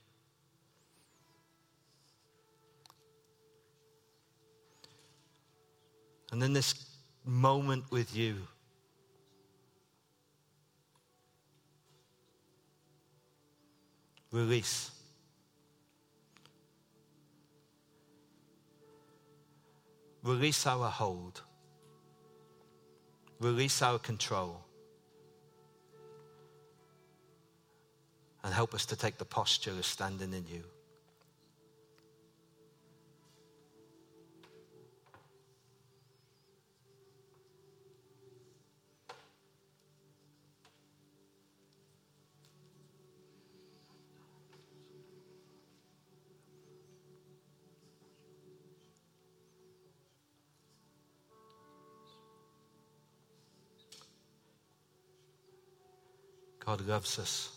And 6.31 6.43
in 6.43 6.53
this 6.53 6.85
moment 7.25 7.85
with 7.89 8.15
you, 8.15 8.35
release. 14.31 14.91
Release 20.23 20.67
our 20.67 20.89
hold. 20.89 21.41
Release 23.39 23.81
our 23.81 23.97
control. 23.97 24.63
And 28.43 28.53
help 28.53 28.73
us 28.73 28.85
to 28.87 28.95
take 28.95 29.17
the 29.17 29.25
posture 29.25 29.71
of 29.71 29.85
standing 29.85 30.33
in 30.33 30.45
you. 30.47 30.63
God 56.77 56.87
loves 56.87 57.17
us. 57.17 57.49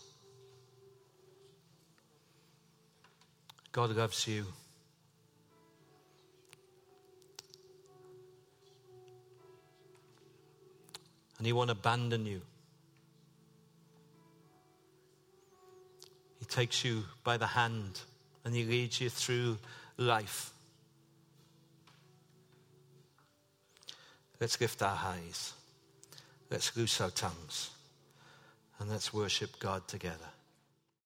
God 3.71 3.95
loves 3.95 4.27
you. 4.27 4.45
And 11.37 11.45
He 11.45 11.53
won't 11.53 11.69
abandon 11.69 12.25
you. 12.25 12.41
He 16.39 16.45
takes 16.45 16.83
you 16.83 17.03
by 17.23 17.37
the 17.37 17.45
hand 17.45 18.01
and 18.43 18.55
He 18.55 18.63
leads 18.63 18.99
you 18.99 19.09
through 19.09 19.59
life. 19.97 20.51
Let's 24.39 24.59
lift 24.59 24.81
our 24.81 24.99
eyes. 25.05 25.53
Let's 26.49 26.75
loose 26.75 26.99
our 27.01 27.11
tongues 27.11 27.69
and 28.81 28.89
let's 28.89 29.13
worship 29.13 29.59
God 29.59 29.87
together. 29.87 30.40